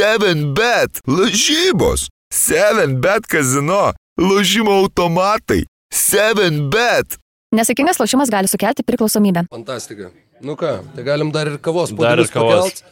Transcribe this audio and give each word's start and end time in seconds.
7bet, 0.00 1.00
lažybos, 1.06 2.08
7bet 2.32 3.26
kazino, 3.28 3.90
lažymo 4.16 4.72
automatai, 4.80 5.66
7bet. 5.92 7.18
Nesėkmingas 7.52 8.00
lošimas 8.00 8.32
gali 8.32 8.48
sukelti 8.48 8.84
priklausomybę. 8.86 9.42
Fantastika. 9.52 10.08
Nu 10.40 10.54
ką, 10.56 10.72
tai 10.94 11.04
galim 11.04 11.32
dar 11.34 11.50
ir 11.50 11.58
kavos 11.60 11.92
Dar 11.92 12.22
ir 12.22 12.30
kavos. 12.32 12.70
pakelt. 12.80 12.82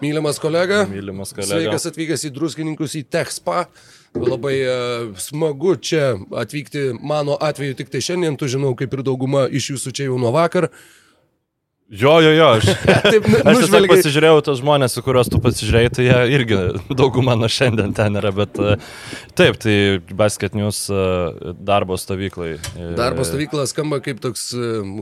Mylimas 0.00 0.40
kolega. 0.40 0.86
Mylimas 0.88 1.34
kolega. 1.36 1.50
Sveikas 1.50 1.84
atvykęs 1.90 2.24
į 2.24 2.32
druskininkus 2.32 2.96
į 2.96 3.04
Techspa. 3.12 3.66
Labai 4.16 4.54
uh, 4.64 5.10
smagu 5.20 5.74
čia 5.76 6.14
atvykti 6.32 6.94
mano 6.96 7.36
atveju 7.36 7.76
tik 7.82 7.92
tai 7.92 8.00
šiandien, 8.00 8.38
tu 8.40 8.48
žinau, 8.48 8.72
kaip 8.78 8.94
ir 8.96 9.04
dauguma 9.04 9.44
iš 9.52 9.74
jūsų 9.74 9.92
čia 9.92 10.08
jau 10.08 10.16
nuo 10.22 10.32
vakar. 10.32 10.70
Jo, 11.90 12.20
jo, 12.20 12.30
jo, 12.36 12.46
aš, 12.46 12.64
Taip, 13.08 13.24
nu, 13.24 13.38
aš 13.48 13.62
tiesiog 13.62 13.86
pasižiūrėjau 13.88 14.40
tos 14.44 14.58
žmonės, 14.60 14.92
su 14.92 15.00
kuriuos 15.06 15.30
tu 15.32 15.38
pasižiūrėjai, 15.40 15.92
tai 15.96 16.04
jie 16.04 16.16
irgi 16.36 16.58
dauguma 16.98 17.32
nuo 17.40 17.48
šiandien 17.48 17.94
ten 17.96 18.18
yra, 18.20 18.28
bet 18.36 18.58
e, 18.60 18.74
taip, 19.38 19.56
tai 19.62 19.76
Basket 20.18 20.52
News 20.58 20.82
e, 20.92 20.98
darbo 21.64 21.96
stovyklai. 21.96 22.50
E, 22.76 22.90
Darbo 22.98 23.24
stovykla 23.24 23.64
skamba 23.70 24.02
kaip 24.04 24.20
toks 24.20 24.50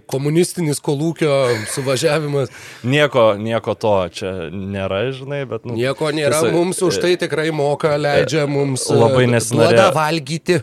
komunistinis 0.06 0.78
kolūkio 0.86 1.32
suvažiavimas. 1.74 2.54
Nieko, 2.86 3.32
nieko 3.34 3.74
to 3.74 3.96
čia 4.14 4.36
nėra, 4.54 5.08
žinai, 5.16 5.42
bet... 5.50 5.66
Nu, 5.66 5.74
Nieko 5.74 6.14
nėra, 6.14 6.38
Tiesa, 6.38 6.54
mums 6.54 6.84
už 6.86 7.02
tai 7.02 7.16
tikrai 7.18 7.48
moka, 7.50 7.96
leidžia 7.98 8.46
mums 8.46 8.86
Labai 8.94 9.26
nesinorėjo. 9.34 9.90
valgyti. 9.98 10.62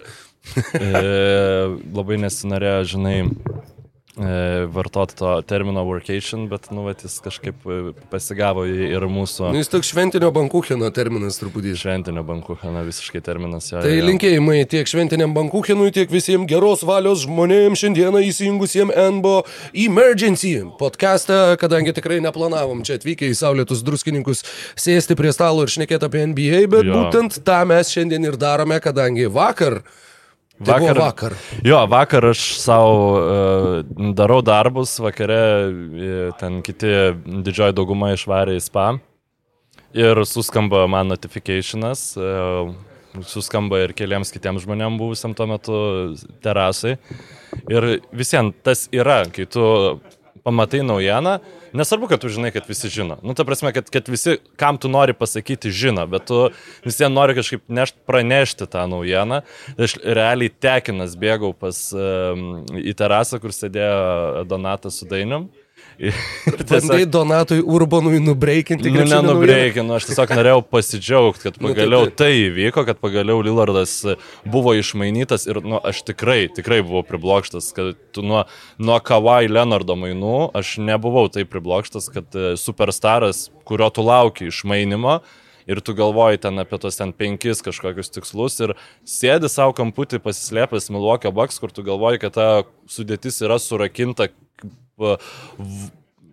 labai 2.00 2.24
nesinorėjo, 2.24 2.80
žinai, 2.96 3.18
vartoti 4.70 5.16
to 5.18 5.42
termino 5.42 5.82
workation, 5.88 6.44
bet, 6.50 6.68
nu, 6.72 6.84
vat, 6.86 7.02
jis 7.02 7.16
kažkaip 7.26 7.64
e, 7.66 7.78
pasigavo 8.12 8.62
ir 8.70 9.02
mūsų 9.10 9.48
Nu, 9.50 9.58
jis 9.58 9.72
toks 9.74 9.90
šventinio 9.90 10.30
bankuchino 10.36 10.86
terminas 10.94 11.40
truputį. 11.42 11.72
šventinio 11.82 12.22
bankucheno 12.24 12.84
visiškai 12.86 13.24
terminas. 13.26 13.72
Jo, 13.72 13.82
Tai 13.82 13.90
jo. 13.96 14.06
linkėjimai 14.06 14.60
tiek 14.70 14.86
šventiniam 14.86 15.34
bankuchinui, 15.34 15.90
tiek 15.96 16.14
visiems 16.14 16.46
geros 16.46 16.84
valios 16.86 17.24
žmonėms 17.26 17.82
šiandieną 17.82 18.22
įsijungusiems 18.30 18.94
NBO 19.18 19.40
Emergency 19.74 20.54
podcastą, 20.78 21.58
kadangi 21.58 21.94
tikrai 21.98 22.22
neplanavom 22.22 22.86
čia 22.86 23.00
atvykę 23.02 23.32
į 23.34 23.40
Saulėtus 23.42 23.82
druskininkus 23.82 24.46
sėsti 24.78 25.18
prie 25.18 25.34
stalo 25.34 25.66
ir 25.66 25.74
šnekėti 25.74 26.06
apie 26.06 26.22
NBA, 26.30 26.68
bet 26.70 26.86
Jo. 26.86 27.02
būtent 27.02 27.42
tą 27.42 27.64
mes 27.66 27.90
šiandien 27.90 28.30
ir 28.30 28.38
darome, 28.38 28.78
kadangi 28.80 29.26
vakar. 29.26 29.82
Tai 30.64 30.80
vakar. 30.80 31.00
Vakar. 31.00 31.36
Jo, 31.66 31.82
vakar 31.92 32.30
aš 32.32 32.44
savo 32.62 32.96
uh, 33.20 34.12
darau 34.16 34.42
darbus, 34.46 34.96
vakare 35.04 35.40
e, 35.40 36.14
ten 36.40 36.62
kiti 36.66 36.92
didžioji 37.46 37.76
dauguma 37.76 38.14
išvarė 38.16 38.56
į 38.58 38.64
spa 38.64 38.88
ir 39.94 40.24
suskamba 40.26 40.86
man 40.90 41.12
notifikationas, 41.14 42.06
uh, 42.18 42.74
suskamba 43.30 43.84
ir 43.84 43.94
keliams 43.98 44.34
kitiems 44.34 44.66
žmonėms 44.66 45.02
buvusiam 45.02 45.36
tuo 45.38 45.48
metu 45.52 45.80
terasai. 46.44 46.98
Ir 47.70 47.90
visiems 48.16 48.58
tas 48.66 48.88
yra, 48.94 49.22
kai 49.30 49.46
tu 49.46 49.64
pamatai 50.44 50.84
naujieną, 50.84 51.38
nesvarbu, 51.74 52.08
kad 52.12 52.22
tu 52.22 52.30
žinai, 52.30 52.52
kad 52.52 52.68
visi 52.68 52.92
žino. 52.92 53.18
Nu, 53.24 53.34
ta 53.34 53.46
prasme, 53.48 53.72
kad, 53.76 53.88
kad 53.90 54.10
visi, 54.12 54.38
kam 54.60 54.78
tu 54.78 54.92
nori 54.92 55.16
pasakyti, 55.16 55.72
žino, 55.72 56.06
bet 56.12 56.28
tu 56.28 56.40
visiems 56.84 57.16
nori 57.16 57.36
kažkaip 57.38 57.64
nešt, 57.72 58.02
pranešti 58.08 58.68
tą 58.72 58.86
naujieną. 58.92 59.42
Aš 59.80 59.98
realiai 60.04 60.52
tekinas 60.52 61.16
bėgau 61.20 61.54
pas, 61.56 61.80
um, 61.96 62.64
į 62.76 62.96
terasą, 63.00 63.40
kur 63.44 63.56
sėdėjo 63.56 64.44
Donatas 64.50 65.00
su 65.00 65.08
Dainium. 65.10 65.48
Bandai 66.70 67.06
Donatui 67.06 67.62
Urbanui 67.62 68.20
nubreikinti 68.24 68.92
Nu, 68.94 69.04
nenubreikinu, 69.08 69.96
aš 69.98 70.08
tiesiog 70.10 70.34
norėjau 70.38 70.64
pasidžiaugti, 70.68 71.44
kad 71.48 71.58
Nu, 71.62 71.70
tai 71.70 71.76
pagaliau 71.76 72.08
taip. 72.08 72.18
tai 72.22 72.32
įvyko, 72.48 72.86
kad 72.88 73.00
pagaliau 73.04 73.44
Lillardas 73.46 73.96
buvo 74.50 74.76
išmainytas 74.78 75.48
ir 75.50 75.62
nu, 75.66 75.80
aš 75.80 76.04
tikrai, 76.10 76.48
tikrai 76.54 76.82
buvau 76.86 77.04
priblokštas, 77.08 77.72
kad 77.76 77.94
tu 78.16 78.26
nuo, 78.26 78.44
nuo 78.82 79.00
Kawai 79.04 79.46
Leonardo 79.52 79.98
mainų 80.00 80.52
aš 80.58 80.76
nebuvau 80.84 81.30
taip 81.34 81.52
priblokštas, 81.54 82.10
kad 82.14 82.36
e, 82.36 82.54
superstaras, 82.60 83.48
kurio 83.68 83.90
tu 83.94 84.06
lauki 84.06 84.50
išmainimo, 84.52 85.22
ir 85.68 85.80
tu 85.80 85.96
galvoji 85.96 86.42
ten 86.44 86.60
apie 86.60 86.80
tos 86.82 87.00
ten 87.00 87.14
penkis 87.16 87.64
kažkokius 87.64 88.12
tikslus 88.12 88.60
ir 88.66 88.76
sėdi 89.08 89.50
savo 89.52 89.76
kamputį 89.78 90.20
pasislėpęs 90.24 90.92
Milwaukee 90.92 91.32
Bucks, 91.32 91.60
kur 91.62 91.72
tu 91.72 91.86
galvoji, 91.88 92.22
kad 92.26 92.36
ta 92.36 92.48
sudėtis 92.92 93.40
yra 93.46 93.60
surakinta 93.62 94.30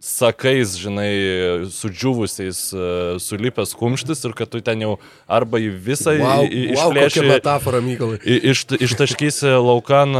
sakais, 0.00 0.74
žinai, 0.80 1.68
sudžiūvusiais, 1.72 2.60
e, 2.72 2.84
sulipęs 3.20 3.74
kumštis 3.76 4.24
ir 4.24 4.34
kad 4.36 4.50
tu 4.52 4.60
ten 4.64 4.80
jau 4.80 4.94
arba 5.28 5.60
į 5.60 5.70
visą 5.76 6.14
Wow, 6.18 6.44
į- 6.46 6.50
į- 6.50 6.76
wow, 6.78 6.92
metafora, 7.28 7.80
Mykolai. 7.84 8.18
Iš, 8.24 8.64
ištaškysi 8.80 9.52
laukan, 9.60 10.12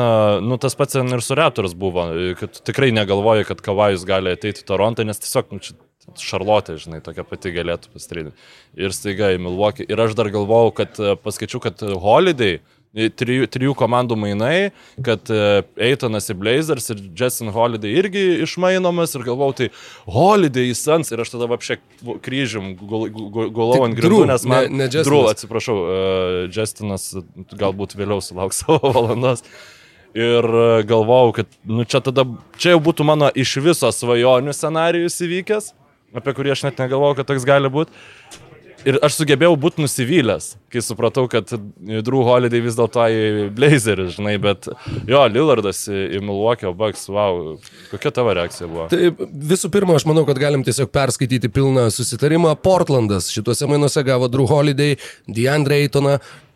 nu 0.45 0.59
tas 0.61 0.77
pats 0.77 0.93
ten 0.99 1.09
ir 1.09 1.21
su 1.25 1.35
Raptors 1.35 1.73
buvo, 1.75 2.09
kad 2.39 2.53
tu 2.53 2.61
tikrai 2.73 2.93
negalvoji, 2.93 3.47
kad 3.49 3.61
Kavajus 3.65 4.05
gali 4.05 4.31
ateiti 4.37 4.63
į 4.63 4.69
Torontą, 4.69 5.07
nes 5.07 5.19
tiesiog, 5.19 5.51
nu, 5.57 5.61
Šarlotė, 6.19 6.75
žinai, 6.81 6.99
tokia 7.05 7.23
pati 7.29 7.53
galėtų 7.55 7.93
pastrydinti. 7.95 8.35
Ir 8.75 8.91
staiga 8.91 9.29
į 9.31 9.39
Milwaukee. 9.45 9.85
Ir 9.87 10.01
aš 10.03 10.17
dar 10.19 10.27
galvojau, 10.33 10.73
kad 10.75 10.97
e, 10.99 11.13
paskaičiu, 11.23 11.61
kad 11.63 11.79
Holiday, 11.79 12.59
e, 12.59 12.61
trijų, 12.91 13.47
trijų 13.55 13.75
komandų 13.79 14.17
mainai, 14.19 14.71
kad 15.07 15.31
Eitonas 15.79 16.27
į 16.33 16.37
Blazers 16.41 16.91
ir 16.91 17.03
Jason 17.17 17.53
Holiday 17.55 17.93
irgi 18.01 18.25
išmainomas 18.47 19.15
ir 19.15 19.23
galvojau, 19.29 19.55
tai 19.61 19.69
Holiday 20.11 20.73
į 20.73 20.77
Suns 20.79 21.13
ir 21.15 21.23
aš 21.23 21.35
tada 21.37 21.47
apšiek 21.55 21.83
kryžium 22.27 22.73
gul- 22.81 23.07
gul- 23.15 23.51
gulau 23.55 23.85
ant 23.87 23.95
grindų, 23.99 24.25
nes 24.33 24.47
man... 24.51 24.67
ne- 24.71 24.83
ne 24.83 24.89
Justinas. 24.91 25.07
Drew, 25.11 25.23
atsiprašau, 25.31 25.77
uh, 25.81 26.39
Justinas 26.51 27.11
galbūt 27.55 27.95
vėliau 27.99 28.19
sulauks 28.25 28.59
savo 28.65 28.91
valandos. 28.97 29.45
Ir 30.11 30.43
e, 30.43 30.63
galvojau, 30.91 31.31
kad 31.37 31.47
nu, 31.71 31.85
čia 31.87 32.01
tada, 32.03 32.25
čia 32.59 32.73
jau 32.73 32.81
būtų 32.83 33.05
mano 33.07 33.29
iš 33.39 33.53
viso 33.63 33.87
svajonių 33.95 34.51
scenarijus 34.59 35.21
įvykęs, 35.23 35.69
apie 36.19 36.35
kurį 36.35 36.51
aš 36.57 36.65
net 36.67 36.81
negalvojau, 36.83 37.21
kad 37.21 37.29
toks 37.31 37.47
gali 37.47 37.71
būti. 37.71 37.95
Ir 38.89 38.97
aš 39.05 39.19
sugebėjau 39.19 39.55
būti 39.61 39.83
nusivylęs, 39.85 40.55
kai 40.73 40.83
supratau, 40.85 41.27
kad 41.31 41.51
Drew 42.07 42.23
Holiday 42.25 42.63
vis 42.65 42.79
dėlto 42.79 43.05
į 43.13 43.49
Blazerį, 43.57 44.07
žinai, 44.17 44.37
bet 44.41 44.71
jo, 45.09 45.21
Lillardas 45.29 45.83
į, 45.91 46.21
Milwaukee 46.25 46.73
Bucks, 46.77 47.05
wow, 47.13 47.57
kokia 47.93 48.15
tavo 48.17 48.35
reakcija 48.37 48.69
buvo? 48.71 48.89
Tai 48.93 49.13
visų 49.53 49.73
pirma, 49.75 49.99
aš 49.99 50.07
manau, 50.09 50.25
kad 50.29 50.41
galim 50.41 50.65
tiesiog 50.67 50.93
perskaityti 50.95 51.53
pilną 51.53 51.89
susitarimą. 51.95 52.55
Portlandas 52.65 53.29
šituose 53.35 53.69
mainuose 53.71 54.05
gavo 54.07 54.31
Drew 54.33 54.49
Holiday, 54.49 54.97
DeAndre 55.29 55.83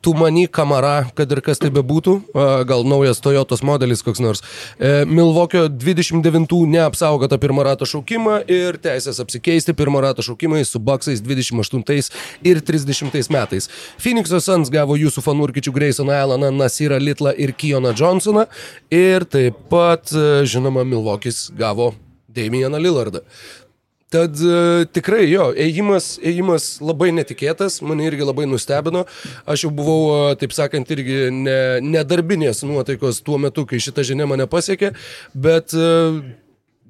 Aytoną, 0.05 0.15
Tumani 0.15 0.49
Kamara, 0.49 1.07
kad 1.15 1.31
ir 1.33 1.41
kas 1.41 1.59
tai 1.59 1.71
bebūtų, 1.71 2.35
gal 2.67 2.85
naujas 2.85 3.21
Toyotos 3.21 3.63
modelis 3.63 4.03
koks 4.03 4.21
nors. 4.21 4.43
E, 4.79 5.05
Milvokio 5.07 5.69
29 5.69 6.67
neapsaugotą 6.67 7.39
pirmą 7.39 7.65
ratą 7.65 7.85
šaukimą 7.87 8.45
ir 8.49 8.79
teisės 8.79 9.21
apsikeisti 9.21 9.75
pirmą 9.75 10.01
ratą 10.01 10.23
šaukimais 10.23 10.69
su 10.69 10.79
Baksais 10.79 11.23
28 11.23 12.11
ir 12.45 12.61
30 12.61 13.31
metais. 13.31 13.69
Phoenix'o 13.99 14.41
Suns 14.41 14.71
gavo 14.71 14.97
jūsų 14.97 15.23
fanurkičių 15.25 15.73
Graysoną 15.73 16.13
Alaną, 16.13 16.51
Nasirą 16.53 16.99
Litlą 16.99 17.35
ir 17.37 17.55
Kijoną 17.55 17.95
Johnsoną 17.95 18.47
ir 18.91 19.25
taip 19.25 19.57
pat, 19.71 20.13
e, 20.13 20.45
žinoma, 20.45 20.85
Milvokis 20.85 21.51
gavo 21.57 21.95
Damieną 22.29 22.79
Lillardą. 22.79 23.21
Tad 24.15 24.39
e, 24.39 24.85
tikrai 24.95 25.25
jo, 25.27 25.49
ėjimas, 25.59 26.13
ėjimas 26.23 26.69
labai 26.85 27.09
netikėtas, 27.17 27.81
mane 27.83 28.07
irgi 28.07 28.23
labai 28.23 28.45
nustebino. 28.47 29.03
Aš 29.51 29.65
jau 29.67 29.73
buvau, 29.75 29.99
e, 30.31 30.37
taip 30.39 30.55
sakant, 30.55 30.93
irgi 30.95 31.33
ne, 31.35 31.57
nedarbinės 31.83 32.63
nuotaikos 32.69 33.19
tuo 33.27 33.41
metu, 33.43 33.67
kai 33.67 33.83
šita 33.83 34.05
žinia 34.07 34.29
mane 34.31 34.47
pasiekė, 34.51 34.93
bet 35.35 35.75
e, 35.75 35.89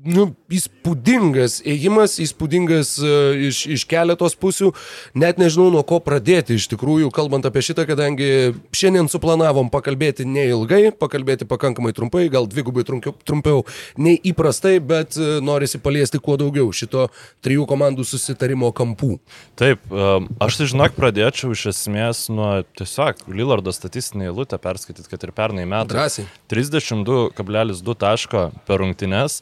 nu, 0.05 0.27
įspūdingas 0.53 1.59
ėjimas, 1.67 2.19
įspūdingas 2.23 2.95
uh, 3.03 3.47
iš, 3.49 3.65
iš 3.75 3.85
keletos 3.89 4.37
pusių, 4.39 4.73
net 5.19 5.41
nežinau 5.41 5.71
nuo 5.73 5.83
ko 5.87 6.01
pradėti 6.05 6.59
iš 6.59 6.69
tikrųjų, 6.73 7.11
kalbant 7.15 7.47
apie 7.49 7.63
šitą, 7.65 7.87
kadangi 7.89 8.29
šiandien 8.77 9.09
suplanavom 9.13 9.71
pakalbėti 9.73 10.27
neilgai, 10.29 10.93
pakalbėti 10.97 11.49
pakankamai 11.49 11.95
trumpai, 11.97 12.27
gal 12.33 12.49
dvigubai 12.51 12.85
trumpiau, 12.87 13.17
trumpiau 13.25 13.65
nei 13.97 14.19
įprastai, 14.21 14.77
bet 14.85 15.19
uh, 15.21 15.39
norisi 15.45 15.81
paliesti 15.83 16.21
kuo 16.23 16.37
daugiau 16.41 16.71
šito 16.75 17.09
trijų 17.45 17.67
komandų 17.71 18.07
susitarimo 18.09 18.71
kampų. 18.77 19.19
Taip, 19.61 19.83
um, 19.93 20.29
aš 20.45 20.61
tai 20.61 20.69
žinok 20.75 20.97
pradėčiau 20.99 21.55
iš 21.55 21.69
esmės 21.73 22.27
nuo 22.33 22.51
tiesiog 22.77 23.25
Lillardo 23.33 23.73
statistinį 23.75 24.29
eilutę 24.31 24.59
perskaityti, 24.61 25.09
kad 25.11 25.27
ir 25.27 25.33
pernai 25.37 25.67
metai. 25.69 25.93
Drąsiai. 25.95 26.27
32,2 26.53 27.97
taško 27.99 28.45
per 28.69 28.83
rungtynes, 28.83 29.41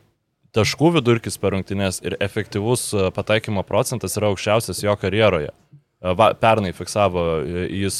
taškų 0.57 0.95
vidurkis 0.97 1.37
per 1.39 1.53
rungtynes 1.55 2.01
ir 2.03 2.17
efektyvus 2.19 2.89
e, 2.93 3.09
pataikymo 3.13 3.63
procentas 3.67 4.17
yra 4.17 4.31
aukščiausias 4.33 4.81
jo 4.83 4.97
karjeroje. 4.99 5.53
Va, 6.01 6.31
pernai 6.33 6.71
fiksavo 6.73 7.23
jis 7.69 7.99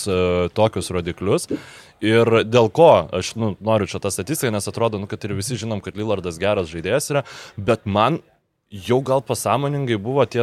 tokius 0.57 0.87
rodiklius. 0.89 1.43
Ir 2.01 2.25
dėl 2.49 2.71
ko 2.73 2.89
aš 3.13 3.35
nu, 3.37 3.51
noriu 3.61 3.85
čia 3.85 3.99
tą 4.01 4.09
statistiką, 4.09 4.49
nes 4.49 4.65
atrodo, 4.65 4.97
nu, 4.97 5.05
kad 5.05 5.21
ir 5.21 5.35
visi 5.37 5.53
žinom, 5.61 5.83
kad 5.85 5.99
Lillardas 5.99 6.41
geras 6.41 6.71
žaidėjas 6.71 7.11
yra, 7.13 7.21
bet 7.61 7.85
man 7.85 8.17
jau 8.71 9.01
gal 9.03 9.21
pasąmoningai 9.21 9.97
buvo 9.99 10.25
tie 10.25 10.41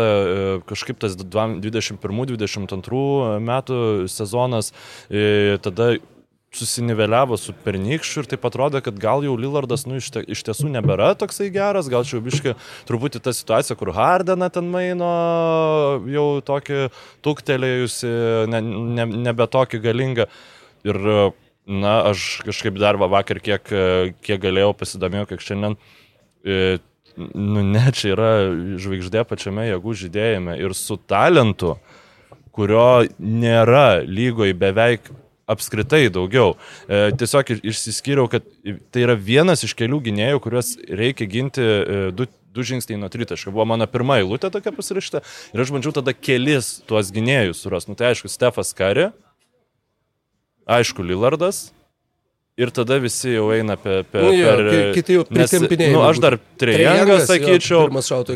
kažkaip 0.69 0.99
tas 1.01 1.17
21-22 1.17 3.41
metų 3.41 4.09
sezonas, 4.13 4.73
tada 5.65 5.97
susiniveliavo 6.55 7.37
su 7.37 7.53
pernykščiu 7.65 8.23
ir 8.23 8.29
taip 8.33 8.47
atrodo, 8.49 8.81
kad 8.85 8.97
gal 9.01 9.25
jau 9.25 9.35
Lillardas 9.37 9.85
nu, 9.89 9.99
iš, 10.01 10.09
te, 10.15 10.23
iš 10.33 10.43
tiesų 10.47 10.71
nebėra 10.73 11.11
toksai 11.21 11.51
geras, 11.53 11.91
gal 11.93 12.07
čia 12.09 12.17
jau 12.17 12.25
biški 12.25 12.55
truputį 12.89 13.21
ta 13.25 13.35
situacija, 13.37 13.77
kur 13.79 13.93
Hardeną 13.97 14.49
ten 14.53 14.71
maino, 14.73 15.11
jau 16.09 16.29
tokį 16.49 16.87
tuktelėjusi, 17.27 18.13
ne, 18.53 18.63
ne, 18.65 19.09
nebe 19.29 19.49
tokį 19.53 19.83
galingą. 19.85 20.29
Ir, 20.89 21.01
na, 21.69 21.95
aš 22.15 22.29
kažkaip 22.49 22.81
dar 22.81 22.97
vakar 23.01 23.43
kiek, 23.45 23.75
kiek 24.25 24.41
galėjau 24.41 24.73
pasidomėjau, 24.79 25.29
kiek 25.35 25.45
šiandien, 25.45 25.77
e, 26.49 26.79
nu, 27.19 27.63
ne, 27.67 27.85
čia 27.95 28.13
yra 28.15 28.33
žvaigždė 28.81 29.25
pačiame 29.29 29.69
jėgų 29.69 29.95
žydėjime 30.05 30.59
ir 30.61 30.75
su 30.79 30.99
talentu, 31.11 31.77
kurio 32.55 33.07
nėra 33.19 34.03
lygoje 34.07 34.57
beveik 34.59 35.11
apskritai 35.49 36.09
daugiau. 36.13 36.57
E, 36.87 37.09
tiesiog 37.19 37.55
išsiskyriau, 37.57 38.29
kad 38.31 38.45
tai 38.93 39.07
yra 39.07 39.17
vienas 39.17 39.65
iš 39.65 39.75
kelių 39.79 40.03
gynėjų, 40.09 40.43
kuriuos 40.45 40.75
reikia 41.01 41.29
ginti 41.31 41.65
e, 41.65 42.03
du, 42.15 42.29
du 42.55 42.67
žingsniai 42.67 43.01
nuo 43.01 43.09
tritaškio. 43.13 43.55
Buvo 43.55 43.67
mano 43.73 43.89
pirma 43.91 44.19
eilutė 44.21 44.53
tokia 44.53 44.75
pasirašyta 44.77 45.23
ir 45.55 45.65
aš 45.65 45.73
bandžiau 45.75 45.95
tada 46.01 46.15
kelis 46.17 46.79
tuos 46.89 47.13
gynėjus 47.15 47.65
suras. 47.65 47.89
Nu 47.89 47.97
tai 47.99 48.13
aišku, 48.13 48.31
Stefas 48.33 48.75
Kari, 48.77 49.09
aišku, 50.69 51.07
Lillardas. 51.07 51.69
Ir 52.59 52.73
tada 52.75 52.97
visi 52.99 53.31
jau 53.37 53.49
eina 53.55 53.77
pe, 53.79 54.01
pe, 54.11 54.19
Nu 54.25 54.33
jo, 54.35 54.51
per... 54.51 54.63
ki- 54.73 54.95
kiti 54.99 55.15
jau 55.15 55.25
pritempinėjami 55.29 55.95
Nu, 55.95 56.01
aš 56.09 56.19
dar 56.25 56.35
Trejangą 56.59 57.21
jo, 57.21 57.27
sakyčiau. 57.29 57.85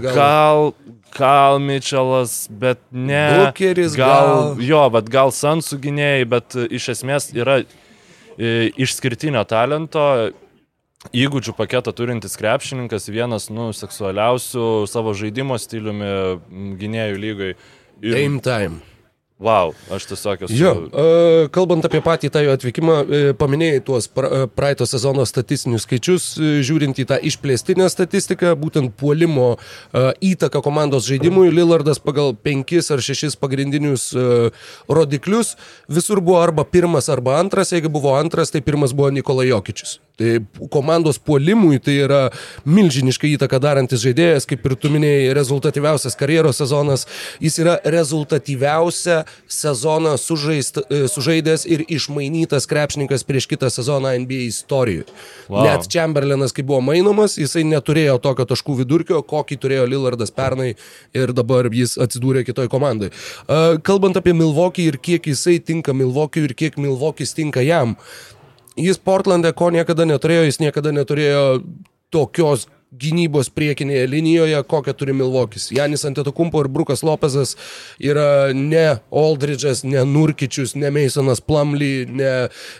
galvą. 0.04 0.14
Gal, 0.14 0.68
gal 1.16 1.58
Mitčelas, 1.58 2.36
bet 2.48 2.78
ne. 2.94 3.24
Bukeris, 3.48 3.96
gal. 3.98 4.28
gal. 4.54 4.62
Jo, 4.62 4.84
bet 4.94 5.10
gal 5.10 5.34
Sansų 5.34 5.80
gynėjai, 5.88 6.28
bet 6.36 6.54
e, 6.54 6.68
iš 6.78 6.86
esmės 6.94 7.32
yra 7.34 7.58
e, 7.64 8.70
išskirtinio 8.78 9.42
talento. 9.50 10.06
Įgūdžių 11.10 11.56
paketą 11.58 11.90
turintis 11.98 12.38
krepšininkas, 12.38 13.08
vienas, 13.10 13.48
nu, 13.50 13.72
seksualiausių 13.74 14.66
savo 14.86 15.10
žaidimo 15.18 15.56
stiliumi 15.58 16.12
gynėjų 16.78 17.16
lygai. 17.18 17.48
Ir, 18.06 18.14
Game 18.14 18.38
time. 18.38 18.78
Wow, 19.42 19.72
aš 19.90 20.06
tiesiog 20.10 20.44
esu. 20.46 20.56
Jo, 20.56 20.72
e, 20.86 21.48
kalbant 21.54 21.84
apie 21.86 22.00
patį 22.04 22.30
tą 22.32 22.42
jo 22.44 22.54
atvykimą, 22.56 22.96
e, 23.02 23.22
paminėjai 23.38 23.82
tuos 23.86 24.06
e, 24.06 24.44
praeito 24.54 24.86
sezono 24.88 25.26
statistinius 25.28 25.86
skaičius, 25.86 26.28
žiūrint 26.66 27.02
į 27.02 27.06
tą 27.10 27.18
išplėstinę 27.30 27.88
statistiką, 27.92 28.54
būtent 28.58 28.94
puolimo 28.98 29.56
įtaką 29.92 30.62
komandos 30.64 31.08
žaidimui, 31.10 31.50
Lillardas 31.52 32.00
pagal 32.02 32.36
penkis 32.38 32.90
ar 32.94 33.02
šešis 33.02 33.36
pagrindinius 33.40 34.10
rodiklius 34.88 35.56
visur 35.90 36.22
buvo 36.22 36.40
arba 36.42 36.64
pirmas, 36.64 37.10
arba 37.12 37.38
antras, 37.40 37.74
jeigu 37.74 37.90
buvo 37.92 38.14
antras, 38.16 38.54
tai 38.54 38.62
pirmas 38.64 38.94
buvo 38.96 39.10
Nikola 39.10 39.46
Jokičius. 39.48 39.98
Tai 40.16 40.38
komandos 40.70 41.16
puolimui 41.18 41.78
tai 41.80 41.94
yra 42.04 42.20
milžiniška 42.68 43.24
įtaka 43.30 43.56
darantis 43.62 44.02
žaidėjas, 44.04 44.44
kaip 44.48 44.66
ir 44.68 44.74
tu 44.76 44.90
minėjai, 44.92 45.30
rezultatyviausias 45.38 46.18
karjeros 46.20 46.58
sezonas. 46.60 47.06
Jis 47.40 47.56
yra 47.62 47.78
rezultatyviausia 47.94 49.22
sezoną 49.48 50.12
sužaist, 50.20 50.82
e, 50.84 51.06
sužaidęs 51.08 51.64
ir 51.64 51.86
išmainytas 51.88 52.68
krepšininkas 52.68 53.24
prieš 53.24 53.48
kitą 53.48 53.70
sezoną 53.72 54.12
NBA 54.24 54.42
istorijoje. 54.50 55.08
Wow. 55.48 55.64
Net 55.64 55.88
Chamberlainas, 55.88 56.52
kai 56.52 56.66
buvo 56.66 56.82
mainomas, 56.84 57.38
jisai 57.40 57.64
neturėjo 57.70 58.18
tokio 58.20 58.44
taškų 58.52 58.76
vidurkio, 58.82 59.22
kokį 59.24 59.58
turėjo 59.64 59.88
Lillardas 59.88 60.34
pernai 60.34 60.74
ir 61.16 61.32
dabar 61.32 61.70
jis 61.72 61.96
atsidūrė 61.96 62.44
kitoj 62.44 62.68
komandai. 62.68 63.08
E, 63.48 63.62
Kalbant 63.80 64.20
apie 64.20 64.36
Milvokį 64.36 64.90
ir 64.92 65.00
kiek 65.00 65.32
jisai 65.32 65.56
tinka 65.64 65.96
Milvokiui 65.96 66.44
ir 66.50 66.56
kiek 66.58 66.76
Milvokis 66.76 67.32
tinka 67.32 67.64
jam, 67.64 67.96
jis 68.76 68.98
Portlande 68.98 69.52
ko 69.56 69.70
niekada 69.74 70.04
neturėjo, 70.08 70.46
jis 70.48 70.60
niekada 70.62 70.92
neturėjo 70.92 71.62
tokios 72.12 72.68
gynybos 72.92 73.48
priekinėje 73.48 74.04
linijoje, 74.12 74.58
kokią 74.68 74.92
turi 74.92 75.14
Milvokis. 75.16 75.70
Janis 75.72 76.02
Antetokumpo 76.04 76.60
ir 76.60 76.68
Brukas 76.68 77.00
Lopezas 77.00 77.54
yra 77.96 78.52
ne 78.52 78.98
Aldridge'as, 79.08 79.80
ne 79.88 80.02
Nurkičius, 80.04 80.74
ne 80.76 80.90
Masonas 80.92 81.40
Plumly, 81.40 82.04
ne 82.12 82.32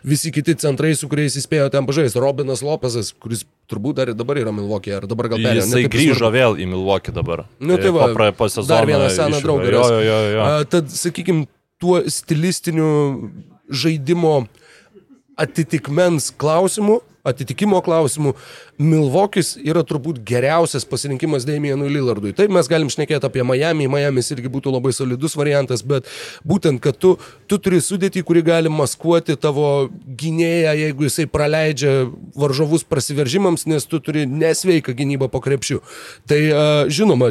visi 0.05 0.29
kiti 0.37 0.53
centrai, 0.61 0.93
su 1.00 1.09
kuriais 1.09 1.33
jis 1.39 1.47
spėjo 1.49 1.71
ten 1.73 1.89
pažaisti. 1.89 2.21
Robinas 2.21 2.61
Lopezas, 2.61 3.15
kuris 3.25 3.47
turbūt 3.73 3.97
dar 4.03 4.12
ir 4.12 4.19
dabar 4.21 4.37
yra 4.43 4.53
Milvokė, 4.53 4.99
ar 4.99 5.09
dabar 5.09 5.31
gal 5.33 5.41
perėjo. 5.41 5.65
Jisai 5.65 5.87
grįžo 5.88 6.19
svarbu. 6.21 6.37
vėl 6.37 6.61
į 6.61 6.69
Milvokį 6.75 7.17
dabar. 7.17 7.47
Nu, 7.56 7.81
tai 7.81 7.88
E, 7.88 7.97
va, 7.97 8.12
po, 8.37 8.50
sezono. 8.53 8.69
dar 8.69 8.85
vieną 8.93 9.09
seną 9.17 9.41
draugą. 9.41 9.73
Jo, 9.73 9.87
jo, 9.97 10.03
jo, 10.11 10.21
jo. 10.37 10.45
A, 10.45 10.65
Tad, 10.69 10.93
sakykime, 10.93 11.47
tuo 11.81 12.03
stilistiniu 12.05 12.91
žaidimo 13.73 14.43
atitikmens 15.43 16.31
klausimu, 16.39 17.00
atitikimo 17.25 17.81
klausimu, 17.83 18.35
Milvokis 18.83 19.53
yra 19.62 19.85
turbūt 19.87 20.19
geriausias 20.27 20.83
pasirinkimas 20.89 21.44
Damienui 21.47 21.91
Lillardui. 21.93 22.33
Taip 22.35 22.50
mes 22.50 22.67
galim 22.71 22.89
šnekėti 22.91 23.29
apie 23.29 23.44
Miami, 23.47 23.87
Miamis 23.91 24.33
irgi 24.35 24.50
būtų 24.50 24.73
labai 24.75 24.91
solidus 24.97 25.37
variantas, 25.39 25.85
bet 25.87 26.09
būtent, 26.49 26.83
kad 26.83 26.99
tu, 26.99 27.15
tu 27.47 27.61
turi 27.62 27.79
sudėti, 27.85 28.25
kuri 28.27 28.43
gali 28.47 28.73
maskuoti 28.73 29.37
tavo 29.39 29.69
gynėją, 30.19 30.75
jeigu 30.81 31.06
jisai 31.06 31.29
praleidžia 31.31 31.95
varžovus 32.38 32.83
prasiveržimams, 32.91 33.69
nes 33.71 33.87
tu 33.87 34.03
turi 34.03 34.27
nesveiką 34.27 34.97
gynybą 34.99 35.31
po 35.31 35.43
krepšiu. 35.45 35.79
Tai 36.27 36.41
žinoma, 36.91 37.31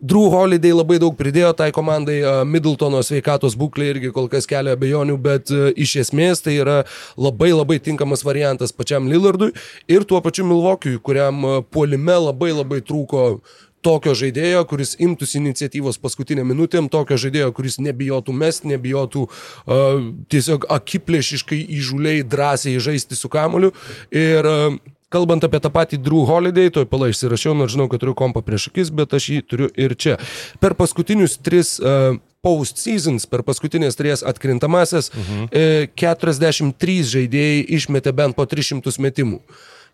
Drew 0.00 0.30
Holiday 0.30 0.70
labai 0.70 1.00
daug 1.02 1.16
pridėjo 1.18 1.50
tai 1.58 1.72
komandai, 1.74 2.20
Middletono 2.46 3.00
sveikatos 3.02 3.56
būklė 3.58 3.88
irgi 3.94 4.12
kol 4.14 4.28
kas 4.30 4.46
kelia 4.46 4.76
abejonių, 4.78 5.16
bet 5.22 5.50
a, 5.50 5.72
iš 5.74 5.96
esmės 6.04 6.44
tai 6.44 6.58
yra 6.62 6.76
labai 7.18 7.50
labai 7.50 7.80
tinkamas 7.82 8.22
variantas 8.26 8.70
pačiam 8.74 9.08
Lillardui 9.10 9.50
ir 9.90 10.06
tuo 10.06 10.20
pačiu 10.22 10.46
Milvokiui, 10.46 11.00
kuriam 11.02 11.42
a, 11.42 11.56
puolime 11.66 12.14
labai 12.28 12.52
labai 12.54 12.78
trūko 12.78 13.40
tokio 13.82 14.14
žaidėjo, 14.18 14.64
kuris 14.70 14.94
imtųsi 15.02 15.38
iniciatyvos 15.40 15.98
paskutinę 16.02 16.44
minutėm, 16.46 16.88
tokio 16.92 17.18
žaidėjo, 17.18 17.50
kuris 17.56 17.78
nebijotų 17.82 18.34
mest, 18.34 18.66
nebijotų 18.68 19.24
uh, 19.28 20.00
tiesiog 20.34 20.66
akiplėšiškai 20.78 21.60
įžūliai 21.78 22.24
drąsiai 22.26 22.78
žaisti 22.82 23.18
su 23.18 23.30
kamoliu. 23.30 23.70
Ir 24.10 24.50
uh, 24.50 24.78
Kalbant 25.08 25.44
apie 25.46 25.60
tą 25.64 25.70
patį 25.72 26.02
Drew 26.04 26.26
Holiday, 26.28 26.68
toj 26.68 26.84
palai 26.90 27.14
išsirašiau, 27.14 27.54
nors 27.56 27.72
žinau, 27.72 27.86
kad 27.88 28.02
turiu 28.02 28.12
kompą 28.18 28.42
prieš 28.44 28.68
akis, 28.68 28.90
bet 28.92 29.14
aš 29.16 29.28
jį 29.32 29.38
turiu 29.48 29.68
ir 29.72 29.94
čia. 29.96 30.18
Per 30.60 30.76
paskutinius 30.76 31.38
tris 31.40 31.78
uh, 31.80 32.18
post-seasons, 32.44 33.26
per 33.30 33.42
paskutinės 33.46 33.98
tries 33.98 34.22
atkrintamasias, 34.26 35.10
mhm. 35.14 35.48
e, 35.50 35.88
43 35.98 37.00
žaidėjai 37.14 37.64
išmetė 37.78 38.14
bent 38.14 38.36
po 38.38 38.46
300 38.48 38.94
metimų. 39.02 39.40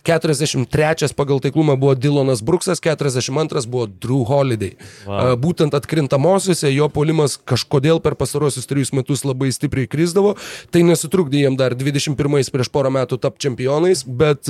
43 0.04 1.14
pagal 1.16 1.40
taiklumą 1.40 1.76
buvo 1.80 1.94
Dylanas 1.96 2.42
Bruksas, 2.44 2.80
42 2.84 3.66
buvo 3.66 3.86
Drew 3.88 4.24
Holiday. 4.28 4.74
Wow. 5.08 5.34
Būtent 5.40 5.74
atkrintamosiose 5.76 6.68
jo 6.74 6.88
polimas 6.92 7.38
kažkodėl 7.40 8.02
per 8.04 8.14
pastarosius 8.20 8.68
trejus 8.68 8.92
metus 8.92 9.24
labai 9.24 9.48
stipriai 9.54 9.88
krizdavo, 9.88 10.34
tai 10.70 10.84
nesutrukdė 10.84 11.46
jiem 11.46 11.56
dar 11.56 11.72
21 11.72 12.52
prieš 12.52 12.70
porą 12.74 12.92
metų 12.92 13.18
tapti 13.22 13.46
čempionais, 13.48 14.04
bet 14.04 14.48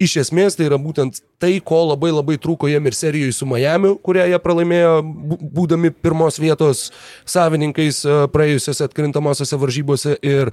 iš 0.00 0.16
esmės 0.24 0.56
tai 0.56 0.70
yra 0.70 0.80
būtent 0.80 1.20
tai, 1.38 1.58
ko 1.62 1.84
labai 1.92 2.10
labai 2.10 2.38
trūko 2.40 2.66
jiem 2.70 2.88
ir 2.88 2.96
serijoje 2.96 3.36
su 3.36 3.46
Miami, 3.46 3.92
kurią 4.02 4.24
jie 4.32 4.38
pralaimėjo 4.42 4.94
bū- 5.04 5.38
būdami 5.58 5.92
pirmos 5.94 6.40
vietos 6.42 6.88
savininkais 7.28 8.00
praėjusiose 8.32 8.88
atkrintamosiose 8.88 9.60
varžybose 9.60 10.16
ir, 10.24 10.50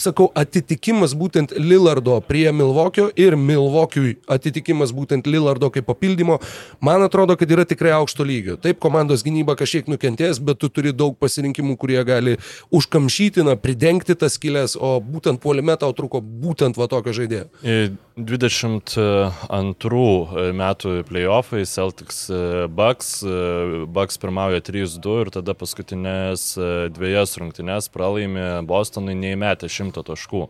sakau, 0.00 0.30
atitikimas 0.38 1.12
būtent 1.18 1.52
Lillardo 1.58 2.16
prie 2.24 2.46
Milvokio 2.52 3.10
ir 3.16 3.36
Milvokiui 3.72 4.18
atitikimas 4.28 4.92
būtent 4.92 5.26
Lillardo 5.26 5.70
kaip 5.72 5.86
papildymo, 5.88 6.38
man 6.84 7.02
atrodo, 7.06 7.36
kad 7.40 7.50
yra 7.50 7.64
tikrai 7.68 7.92
aukšto 7.96 8.24
lygio. 8.26 8.56
Taip, 8.60 8.78
komandos 8.82 9.24
gynyba 9.24 9.56
kažkiek 9.56 9.88
nukentės, 9.88 10.40
bet 10.44 10.58
tu 10.60 10.68
turi 10.68 10.92
daug 10.92 11.16
pasirinkimų, 11.20 11.76
kurie 11.80 12.04
gali 12.04 12.36
užkamšyti, 12.74 13.42
na, 13.46 13.56
pridengti 13.56 14.14
tas 14.18 14.36
skilės, 14.36 14.76
o 14.76 15.00
būtent 15.00 15.40
puolime 15.42 15.76
tau 15.80 15.92
trūko 15.96 16.20
būtent 16.20 16.76
va 16.76 16.88
tokio 16.92 17.12
žaidėjo. 17.16 17.48
E, 17.64 17.92
22 18.16 20.52
metų 20.58 21.04
playoffai 21.08 21.64
Celtics 21.68 22.26
e, 22.28 22.66
Bucks. 22.68 23.22
e, 23.24 23.86
Bucks 23.88 24.18
pirmauja 24.20 24.60
3-2 24.60 25.20
ir 25.24 25.30
tada 25.32 25.54
paskutinės 25.56 26.58
e, 26.58 26.60
dviejas 26.92 27.38
rungtynes 27.40 27.88
pralaimė 27.92 28.60
Bostonui 28.68 29.16
neįmetę 29.16 29.68
100 29.72 30.04
taškų. 30.12 30.48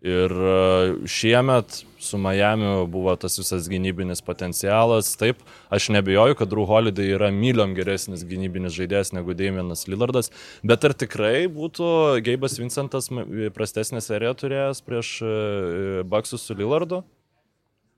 Ir 0.00 0.32
e, 0.32 0.92
šiemet 1.04 1.82
su 2.00 2.18
Miami 2.18 2.86
buvo 2.88 3.12
tas 3.20 3.34
visas 3.38 3.66
gynybinis 3.68 4.22
potencialas. 4.24 5.10
Taip, 5.20 5.42
aš 5.68 5.90
nebejoju, 5.92 6.38
kad 6.38 6.48
Drew 6.48 6.64
Holiday 6.64 7.12
yra 7.18 7.28
myliom 7.34 7.74
geresnis 7.76 8.24
gynybinis 8.24 8.72
žaidėjas 8.78 9.12
negu 9.12 9.36
Damienas 9.36 9.84
Lillardas, 9.92 10.32
bet 10.64 10.86
ar 10.88 10.96
tikrai 10.96 11.44
būtų 11.52 11.90
Geibas 12.24 12.56
Vincentas 12.56 13.10
prastesnę 13.52 14.00
seriją 14.00 14.32
turėjęs 14.40 14.80
prieš 14.88 15.12
e, 15.20 15.34
Baksus 16.08 16.48
su 16.48 16.56
Lillardu? 16.56 17.02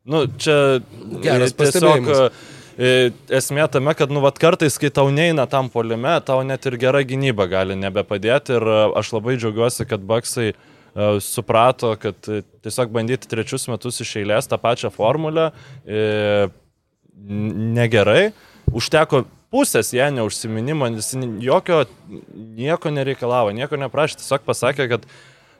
Nu, 0.02 0.24
čia 0.26 0.82
Geras 1.22 1.54
tiesiog 1.54 2.10
e, 2.10 2.92
esmė 3.30 3.68
tame, 3.70 3.94
kad, 3.94 4.10
nu, 4.10 4.24
vat 4.26 4.42
kartais, 4.42 4.74
kai 4.74 4.90
tau 4.90 5.06
neina 5.14 5.46
tam 5.46 5.70
polime, 5.70 6.18
tau 6.26 6.42
net 6.42 6.66
ir 6.66 6.80
gera 6.82 7.06
gynyba 7.06 7.46
gali 7.46 7.78
nebepadėti 7.78 8.58
ir 8.58 8.70
e, 8.74 8.84
aš 8.98 9.14
labai 9.20 9.38
džiaugiuosi, 9.38 9.86
kad 9.86 10.02
Baksai 10.02 10.50
e, 10.50 10.60
suprato, 11.20 11.94
kad 11.96 12.28
e, 12.28 12.42
tiesiog 12.64 12.90
bandyti 12.92 13.28
trečius 13.30 13.64
metus 13.70 14.00
iš 14.04 14.16
eilės 14.20 14.48
tą 14.50 14.58
pačią 14.60 14.90
formulę 14.92 15.50
e, 15.86 16.48
negerai. 17.76 18.32
Užteko 18.72 19.24
pusės 19.52 19.92
ją 19.96 20.10
neužsiminimo, 20.16 20.88
jis 20.96 21.14
jokio 21.44 21.82
nieko 22.56 22.92
nereikalavo, 22.92 23.52
nieko 23.56 23.80
neprašė, 23.80 24.20
tiesiog 24.20 24.44
pasakė, 24.48 24.88
kad 24.92 25.08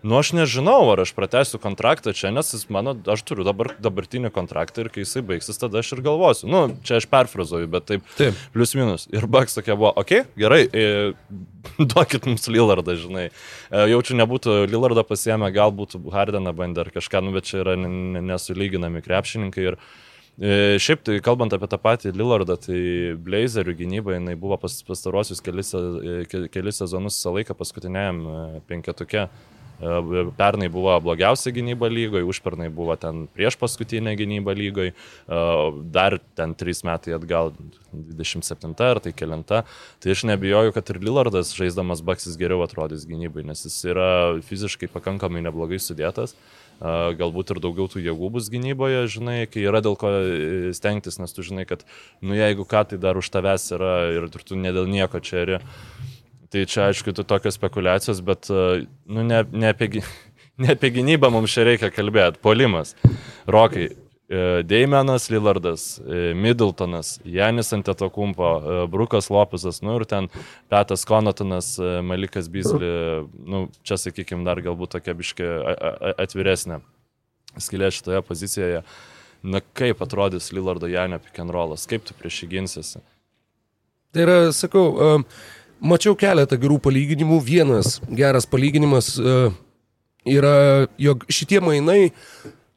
Nu, 0.02 0.16
aš 0.18 0.32
nežinau, 0.35 0.80
ar 0.90 1.04
aš 1.04 1.12
pratęsiu 1.14 1.61
kontraktą 1.62 2.11
čia, 2.16 2.32
nes 2.35 2.49
jis 2.50 2.64
mano, 2.75 2.97
aš 3.06 3.23
turiu 3.28 3.44
dabar 3.47 3.71
dabartinį 3.82 4.32
kontraktą 4.35 4.82
ir 4.82 4.90
kai 4.90 5.04
jisai 5.04 5.23
baigsis, 5.26 5.61
tada 5.61 5.78
aš 5.78 5.92
ir 5.94 6.02
galvosiu. 6.02 6.49
Nu, 6.50 6.62
čia 6.82 6.99
aš 6.99 7.06
perfrazuoju, 7.12 7.71
bet 7.71 7.87
taip, 7.87 8.09
Taip. 8.18 8.38
plius 8.54 8.75
minus. 8.75 9.06
Ir 9.14 9.28
Baks 9.30 9.54
tokia 9.54 9.76
buvo, 9.78 9.92
okei, 10.02 10.25
okay, 10.25 10.42
gerai, 10.42 10.62
e, 10.66 11.12
duokit 11.94 12.26
mums 12.26 12.50
Lillardą, 12.50 12.97
žinai. 12.99 13.28
E, 13.30 13.85
jaučiu, 13.94 14.18
nebūtų 14.18 14.56
Lillardą 14.73 15.06
pasiemę, 15.06 15.52
gal 15.54 15.71
būtų 15.78 16.02
Hardeną 16.11 16.50
bandę 16.59 16.82
ar 16.82 16.90
kažką, 16.99 17.23
nu, 17.23 17.37
bet 17.38 17.47
čia 17.47 17.62
yra 17.62 17.78
nesulyginami 17.78 19.04
krepšininkai. 19.06 19.68
Ir, 19.73 19.78
E, 20.40 20.78
Šiaip 20.80 21.02
tai 21.04 21.18
kalbant 21.21 21.52
apie 21.52 21.66
tą 21.68 21.76
patį 21.76 22.14
Lillardą, 22.16 22.54
tai 22.56 22.78
Blazerių 23.21 23.75
gynyba, 23.76 24.14
jinai 24.16 24.32
buvo 24.40 24.56
pas, 24.56 24.78
pastarosius 24.88 25.42
kelis, 25.44 25.75
ke- 26.32 26.47
kelis 26.49 26.80
sezonus 26.80 27.18
visą 27.18 27.35
laiką 27.37 27.52
paskutiniajam 27.59 28.23
e, 28.25 28.38
penketuke. 28.64 29.26
E, 29.28 29.62
Pernai 30.39 30.69
buvo 30.71 30.95
blogiausia 31.03 31.51
gynyba 31.55 31.89
lygoje, 31.91 32.23
užpernai 32.31 32.69
buvo 32.71 32.95
ten 33.01 33.27
prieš 33.35 33.57
paskutinę 33.59 34.15
gynybą 34.19 34.55
lygoje, 34.55 34.93
dar 35.91 36.21
ten 36.39 36.55
3 36.55 36.85
metai 36.87 37.17
atgal, 37.17 37.51
27 37.93 38.79
ar 38.79 39.01
tai 39.03 39.12
kelinta. 39.12 39.65
Tai 39.99 40.15
aš 40.15 40.25
nebijoju, 40.31 40.73
kad 40.73 40.91
ir 40.95 41.03
Lillardas 41.03 41.51
žaisdamas 41.59 42.05
Baksis 42.07 42.39
geriau 42.39 42.62
atrodys 42.62 43.09
gynybai, 43.11 43.43
nes 43.49 43.67
jis 43.67 43.81
yra 43.91 44.09
fiziškai 44.47 44.91
pakankamai 44.93 45.43
neblogai 45.43 45.83
sudėtas. 45.83 46.37
Galbūt 46.83 47.53
ir 47.55 47.61
daugiau 47.62 47.87
tų 47.87 48.01
jėgų 48.03 48.29
bus 48.35 48.49
gynyboje, 48.51 49.05
žinai, 49.12 49.45
kai 49.47 49.62
yra 49.62 49.79
dėl 49.85 49.95
ko 49.99 50.09
e, 50.19 50.73
stengtis, 50.75 51.21
nes 51.23 51.31
tu 51.31 51.45
žinai, 51.47 51.62
kad, 51.69 51.85
nu 52.27 52.35
jeigu 52.35 52.67
ką, 52.67 52.83
tai 52.91 52.99
dar 52.99 53.21
už 53.21 53.29
tavęs 53.31 53.69
yra 53.77 53.93
ir 54.11 54.27
ir 54.27 54.43
tu 54.43 54.59
ne 54.59 54.73
dėl 54.75 54.91
nieko 54.91 55.23
čia 55.23 55.45
eri. 55.45 55.61
Tai 56.52 56.66
čia, 56.68 56.90
aišku, 56.90 57.14
tu 57.16 57.25
tokios 57.25 57.56
spekulacijos, 57.56 58.21
bet, 58.25 58.50
e, 58.52 58.85
nu, 59.09 59.25
ne, 59.25 59.42
ne, 59.50 59.73
apie, 59.73 60.02
ne 60.62 60.75
apie 60.76 60.92
gynybą 60.99 61.32
mums 61.32 61.52
čia 61.54 61.66
reikia 61.68 61.92
kalbėti. 61.92 62.42
Polimas. 62.44 62.94
Rokai. 63.49 63.88
e, 64.32 64.62
Deimenas 64.64 65.30
Lillardas, 65.32 65.99
e, 66.00 66.32
Middletonas, 66.37 67.18
Janis 67.25 67.73
Antetokumpo, 67.76 68.52
Brukas 68.88 69.28
Lopesas, 69.32 69.82
nu 69.85 69.99
ir 69.99 70.06
ten 70.09 70.28
Petas 70.73 71.04
Konotonas, 71.09 71.75
e, 71.80 72.00
Malikas 72.04 72.49
Bizli, 72.52 72.92
nu, 73.44 73.66
čia, 73.85 74.00
sakykime, 74.00 74.44
dar 74.49 74.61
galbūt 74.64 74.97
tokia 74.97 75.16
biški 75.16 75.49
atviresnė 76.16 76.80
skilė 77.61 77.90
šitoje 77.92 78.23
pozicijoje. 78.26 78.82
Na 79.42 79.61
kaip 79.75 80.02
atrodys 80.04 80.52
Lillardo 80.54 80.87
Janio 80.87 81.18
pick 81.18 81.40
and 81.42 81.50
rollas, 81.50 81.88
kaip 81.90 82.04
tu 82.06 82.14
prieš 82.14 82.44
jį 82.44 82.49
ginsiesi? 82.54 83.02
Tai 84.14 84.23
yra, 84.26 84.37
sakau, 84.54 84.85
um, 84.92 85.25
mačiau 85.83 86.15
keletą 86.19 86.57
gerų 86.62 86.79
palyginimų. 86.83 87.41
Vienas 87.45 88.01
geras 88.09 88.47
palyginimas 88.49 89.19
uh, 89.21 89.53
yra, 90.25 90.87
jog 91.01 91.25
šitie 91.33 91.61
mainai 91.65 92.12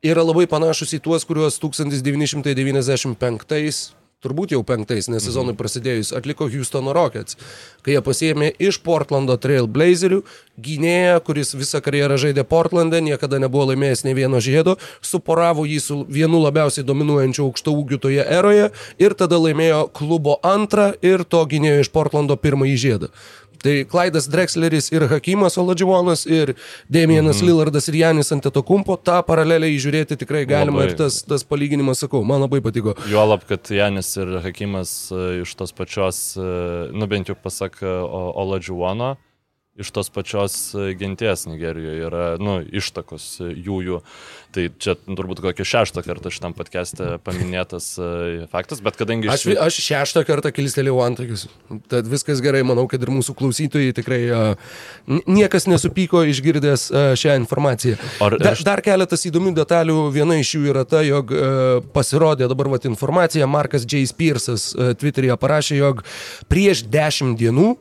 yra 0.06 0.24
labai 0.26 0.48
panašus 0.50 0.94
į 0.98 1.00
tuos, 1.06 1.26
kuriuos 1.28 1.60
1995 1.62 3.95
turbūt 4.24 4.56
jau 4.56 4.62
penktais, 4.66 5.10
nes 5.12 5.24
sezonui 5.24 5.56
prasidėjus, 5.58 6.14
atliko 6.16 6.48
Houstono 6.50 6.94
Rockets, 6.96 7.38
kai 7.86 7.96
jie 7.96 8.02
pasėmė 8.06 8.52
iš 8.62 8.80
Portlando 8.86 9.36
Trail 9.42 9.68
Blazerių 9.70 10.22
gynėją, 10.62 11.20
kuris 11.26 11.54
visą 11.58 11.82
karjerą 11.84 12.18
žaidė 12.22 12.46
Portlande, 12.48 13.02
niekada 13.04 13.40
nebuvo 13.44 13.70
laimėjęs 13.72 14.06
ne 14.08 14.16
vieno 14.18 14.42
žiedo, 14.44 14.78
suporavo 15.06 15.68
jį 15.68 15.80
su 15.84 16.00
vienu 16.10 16.42
labiausiai 16.42 16.88
dominuojančiu 16.88 17.46
aukšto 17.50 17.76
ūgiu 17.76 18.00
toje 18.02 18.26
eroje 18.26 18.72
ir 19.02 19.18
tada 19.20 19.40
laimėjo 19.42 19.86
klubo 19.96 20.40
antrą 20.46 20.94
ir 21.06 21.26
to 21.28 21.44
gynėjo 21.52 21.86
iš 21.86 21.92
Portlando 21.94 22.40
pirmąjį 22.40 22.78
žiedą. 22.88 23.12
Tai 23.66 23.76
Klaidas 23.90 24.28
Drexleris 24.30 24.92
ir 24.94 25.08
Hakimas 25.10 25.58
Oladživonas 25.58 26.26
ir 26.30 26.54
Damienas 26.92 27.40
mhm. 27.42 27.50
Lillardas 27.50 27.90
ir 27.90 27.98
Janis 28.04 28.30
Antetokumpo, 28.36 28.98
tą 29.02 29.18
paralelę 29.26 29.72
įžiūrėti 29.74 30.20
tikrai 30.22 30.44
galima 30.50 30.84
Labai. 30.84 30.92
ir 30.92 31.00
tas, 31.00 31.22
tas 31.26 31.46
palyginimas, 31.48 32.04
sakau, 32.04 32.22
man 32.28 32.44
labai 32.46 32.62
patiko. 32.62 32.94
Juolab, 33.10 33.48
kad 33.50 33.66
Janis 33.74 34.12
ir 34.22 34.36
Hakimas 34.46 34.94
e, 35.10 35.42
iš 35.42 35.56
tos 35.58 35.74
pačios, 35.74 36.20
e, 36.38 36.46
nu 36.94 37.10
bent 37.10 37.32
jau 37.32 37.38
pasak 37.42 37.82
e, 37.82 37.90
O- 38.06 38.34
Oladžiuono, 38.46 39.16
iš 39.76 39.90
tos 39.92 40.08
pačios 40.10 40.54
e, 40.76 40.94
genties 40.96 41.46
Nigerijoje 41.52 42.06
yra, 42.08 42.24
nu, 42.40 42.62
ištakos 42.64 43.26
e, 43.44 43.50
jų 43.60 43.80
jų. 43.84 43.98
Tai 44.56 44.64
čia 44.80 44.94
turbūt 45.04 45.42
kokį 45.44 45.66
šeštą 45.68 46.00
kartą 46.06 46.32
šitam 46.32 46.54
podcast'e 46.56 47.18
paminėtas 47.26 47.90
e, 48.00 48.46
faktas, 48.54 48.80
bet 48.86 48.96
kadangi 48.96 49.28
Aš, 49.34 49.44
vi- 49.50 49.58
aš 49.60 49.80
šeštą 49.84 50.24
kartą 50.30 50.54
kilstelėjau 50.56 51.02
antakius. 51.04 51.44
Tad 51.92 52.08
viskas 52.08 52.40
gerai, 52.46 52.64
manau, 52.64 52.86
kad 52.88 53.04
ir 53.04 53.12
mūsų 53.12 53.36
klausytojai 53.36 53.92
tikrai 54.00 54.22
niekas 55.28 55.68
nesupyko 55.68 56.24
išgirdęs 56.32 56.88
šią 57.20 57.36
informaciją. 57.44 58.00
Ar- 58.24 58.38
Da, 58.40 58.54
aš- 58.56 58.64
dar 58.68 58.80
keletas 58.86 59.28
įdomių 59.28 59.52
detalių. 59.60 59.98
Viena 60.16 60.40
iš 60.40 60.56
jų 60.56 60.70
yra 60.72 60.86
ta, 60.88 61.04
jog 61.04 61.32
pasirodė 61.96 62.48
dabar 62.52 62.72
vat, 62.78 62.88
informacija, 62.88 63.48
Markas 63.48 63.84
J. 63.84 64.06
Spearsas 64.08 64.72
Twitter'yje 64.76 65.36
parašė, 65.40 65.78
jog 65.84 66.04
prieš 66.52 66.86
dešimt 66.88 67.36
dienų 67.40 67.74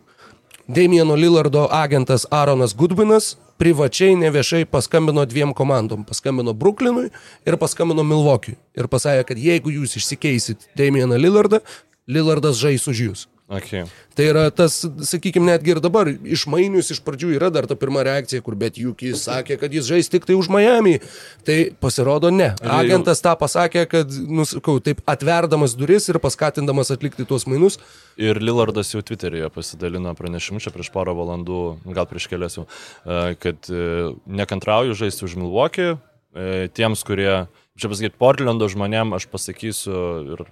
Damieno 0.69 1.15
Lillardo 1.15 1.69
agentas 1.71 2.27
Aaronas 2.31 2.73
Goodwinas 2.73 3.37
privačiai 3.61 4.17
neviešai 4.17 4.65
paskambino 4.65 5.25
dviem 5.29 5.53
komandom. 5.53 6.07
Paskambino 6.09 6.55
Brooklynui 6.57 7.11
ir 7.45 7.57
paskambino 7.61 8.01
Milwaukee'ui. 8.01 8.57
Ir 8.73 8.89
pasakė, 8.89 9.27
kad 9.29 9.43
jeigu 9.45 9.75
jūs 9.75 9.99
išsikeisit 10.01 10.65
Damieną 10.73 11.21
Lillardą, 11.21 11.61
Lillardas 12.09 12.57
žais 12.57 12.89
už 12.89 13.05
jūs. 13.09 13.27
Okay. 13.45 13.85
Tai 14.17 14.25
yra 14.25 14.47
tas, 14.49 14.79
sakykime, 15.05 15.51
netgi 15.51 15.75
ir 15.75 15.81
dabar 15.85 16.09
išmainius 16.09 16.89
iš 16.95 17.03
pradžių 17.05 17.35
yra 17.37 17.51
dar 17.53 17.69
ta 17.69 17.77
pirma 17.77 18.01
reakcija, 18.07 18.41
kur 18.45 18.57
bet 18.57 18.79
juk 18.81 19.05
jis 19.05 19.27
sakė, 19.27 19.59
kad 19.61 19.75
jis 19.75 19.85
žais 19.85 20.09
tik 20.09 20.25
tai 20.25 20.37
už 20.39 20.49
Miami. 20.49 20.97
Tai 21.45 21.59
pasirodo 21.83 22.33
ne. 22.33 22.55
Agentas 22.65 23.21
tą 23.25 23.35
pasakė, 23.37 23.85
kad, 23.91 24.17
nusakau, 24.33 24.79
taip 24.81 25.05
atverdamas 25.05 25.77
duris 25.77 26.09
ir 26.09 26.21
paskatindamas 26.25 26.95
atlikti 26.95 27.29
tuos 27.29 27.45
mainus, 27.51 27.77
Ir 28.15 28.39
Lillardas 28.39 28.93
jau 28.93 29.03
Twitter'yje 29.03 29.49
pasidalino 29.51 30.13
pranešimu 30.15 30.61
čia 30.63 30.71
prieš 30.71 30.93
porą 30.95 31.17
valandų, 31.19 31.61
gal 31.97 32.07
prieš 32.07 32.29
kelias 32.31 32.55
jau, 32.55 32.69
e, 33.03 33.35
kad 33.43 33.67
e, 33.67 34.13
nekantrauju 34.31 34.95
žaisti 34.95 35.27
už 35.27 35.35
Milwaukee. 35.41 35.97
E, 36.35 36.69
Tiems, 36.75 37.03
kurie, 37.07 37.47
čia 37.75 37.91
pasakyti, 37.91 38.19
Portlando 38.19 38.69
žmonėm 38.71 39.17
aš 39.19 39.27
pasakysiu 39.33 40.05
ir 40.37 40.45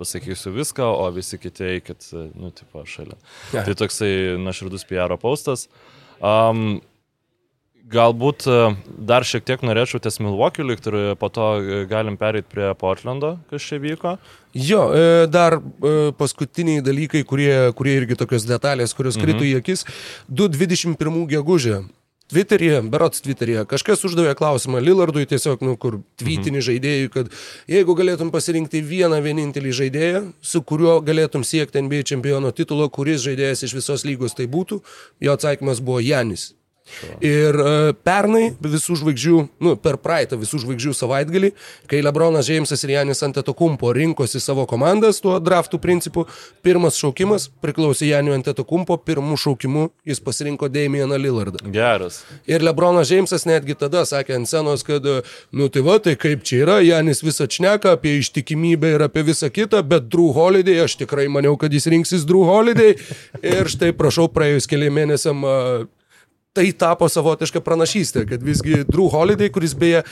pasakysiu 0.00 0.52
viską, 0.56 0.86
o 1.02 1.08
visi 1.14 1.38
kiti 1.40 1.66
eikit, 1.76 2.06
e, 2.12 2.28
nu, 2.34 2.52
tipo, 2.56 2.84
šalia. 2.88 3.18
Ja. 3.54 3.64
Tai 3.66 3.76
toksai 3.84 4.38
naširdus 4.40 4.86
PR 4.88 5.18
postas. 5.20 5.68
Um, 6.20 6.80
Galbūt 7.90 8.44
e, 8.46 8.56
dar 9.02 9.24
šiek 9.26 9.42
tiek 9.48 9.64
norėčiau 9.66 9.98
ties 9.98 10.20
Milwaukee 10.22 10.62
likti 10.62 10.92
ir 10.92 11.16
po 11.18 11.26
to 11.32 11.46
e, 11.58 11.78
galim 11.90 12.14
pereiti 12.20 12.46
prie 12.52 12.68
Portlando, 12.78 13.32
kas 13.50 13.66
čia 13.66 13.80
vyko. 13.82 14.12
Jo, 14.54 14.84
dar 15.30 15.56
paskutiniai 16.18 16.84
dalykai, 16.86 17.24
kurie, 17.26 17.50
kurie 17.78 17.96
irgi 17.98 18.18
tokios 18.18 18.46
detalės, 18.46 18.94
kurios 18.94 19.18
krito 19.18 19.42
į 19.46 19.56
akis. 19.58 19.82
2.21 20.30 21.26
gegužė. 21.34 21.80
Twitteryje, 22.30 22.82
berots 22.86 23.24
Twitteryje, 23.24 23.64
kažkas 23.70 24.04
uždavė 24.06 24.36
klausimą 24.38 24.78
Lillardui 24.78 25.26
tiesiog, 25.30 25.64
nu, 25.66 25.74
kur 25.80 25.98
tvytinį 26.22 26.62
žaidėjui, 26.68 27.10
kad 27.10 27.32
jeigu 27.70 27.96
galėtum 27.98 28.30
pasirinkti 28.30 28.84
vieną 28.86 29.18
vienintelį 29.24 29.74
žaidėją, 29.80 30.22
su 30.38 30.62
kuriuo 30.62 31.00
galėtum 31.02 31.42
siekti 31.46 31.82
NBA 31.82 32.04
čempiono 32.12 32.54
titulo, 32.54 32.86
kuris 32.86 33.24
žaidėjas 33.26 33.66
iš 33.66 33.74
visos 33.80 34.06
lygos 34.06 34.38
tai 34.38 34.46
būtų, 34.46 34.78
jo 35.26 35.34
atsakymas 35.34 35.82
buvo 35.82 35.98
Janis. 36.04 36.52
Ir 37.22 37.56
uh, 37.56 37.90
pernai 38.04 38.50
visų 38.60 38.96
žvaigždžių, 39.00 39.36
nu, 39.64 39.74
per 39.80 39.98
praeitą 40.02 40.38
visų 40.40 40.62
žvaigždžių 40.64 40.94
savaitgalį, 40.96 41.52
kai 41.90 42.00
Lebronas 42.02 42.48
Džeimsas 42.48 42.82
ir 42.84 42.94
Janis 42.96 43.22
Antetokumpo 43.24 43.92
rinkosi 43.96 44.40
savo 44.42 44.66
komandas 44.68 45.20
tuo 45.22 45.36
draftų 45.40 45.80
principu, 45.82 46.26
pirmas 46.66 46.98
šaukimas 47.00 47.48
priklausė 47.62 48.10
Janiu 48.10 48.34
Antetokumpo, 48.36 48.98
pirmų 49.06 49.38
šaukimų 49.40 49.86
jis 50.08 50.22
pasirinko 50.24 50.70
Damieną 50.72 51.20
Lillardą. 51.20 51.62
Geras. 51.72 52.22
Ir 52.50 52.64
Lebronas 52.66 53.10
Džeimsas 53.10 53.46
netgi 53.48 53.78
tada 53.78 54.04
sakė 54.08 54.40
ant 54.40 54.50
scenos, 54.50 54.84
kad, 54.86 55.06
nu 55.52 55.70
tai 55.72 55.84
va, 55.86 56.00
tai 56.02 56.16
kaip 56.20 56.44
čia 56.46 56.64
yra, 56.64 56.80
Janis 56.84 57.24
visą 57.24 57.48
šneka 57.50 57.94
apie 57.96 58.16
ištikimybę 58.18 58.96
ir 58.96 59.06
apie 59.06 59.24
visą 59.30 59.52
kitą, 59.52 59.84
bet 59.86 60.10
Drew 60.10 60.34
Holiday, 60.36 60.82
aš 60.84 60.98
tikrai 61.04 61.28
maniau, 61.32 61.56
kad 61.60 61.72
jis 61.72 61.88
rinksis 61.92 62.26
Drew 62.28 62.44
Holiday. 62.48 62.96
Ir 63.50 63.68
štai, 63.70 63.92
prašau, 63.96 64.28
praėjus 64.32 64.68
keliam 64.70 64.96
mėnesiam 64.96 65.44
uh, 65.46 65.88
tai 66.56 66.72
tapo 66.74 67.06
savotiška 67.10 67.62
pranašystė, 67.62 68.24
kad 68.26 68.42
visgi 68.42 68.82
Drew 68.88 69.06
Holiday, 69.12 69.50
kuris 69.54 69.74
beje 69.78 70.02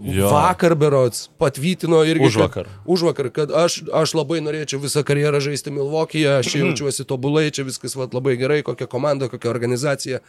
Jo. 0.00 0.30
vakar 0.32 0.72
berots 0.74 1.26
patvytino 1.38 2.00
irgi. 2.08 2.24
Užvakar. 2.30 2.64
Kad, 2.64 2.86
užvakar, 2.88 3.28
kad 3.36 3.52
aš, 3.52 3.82
aš 3.92 4.14
labai 4.16 4.40
norėčiau 4.40 4.80
visą 4.80 5.04
karjerą 5.04 5.42
žaisti 5.44 5.74
Milvokyje, 5.74 6.38
aš 6.38 6.48
čia 6.48 6.62
jaučiuosi 6.64 7.04
tobulai, 7.08 7.50
čia 7.52 7.66
viskas 7.68 7.94
vat, 7.98 8.16
labai 8.16 8.38
gerai, 8.40 8.62
kokia 8.64 8.88
komanda, 8.88 9.28
kokia 9.28 9.52
organizacija. 9.52 10.22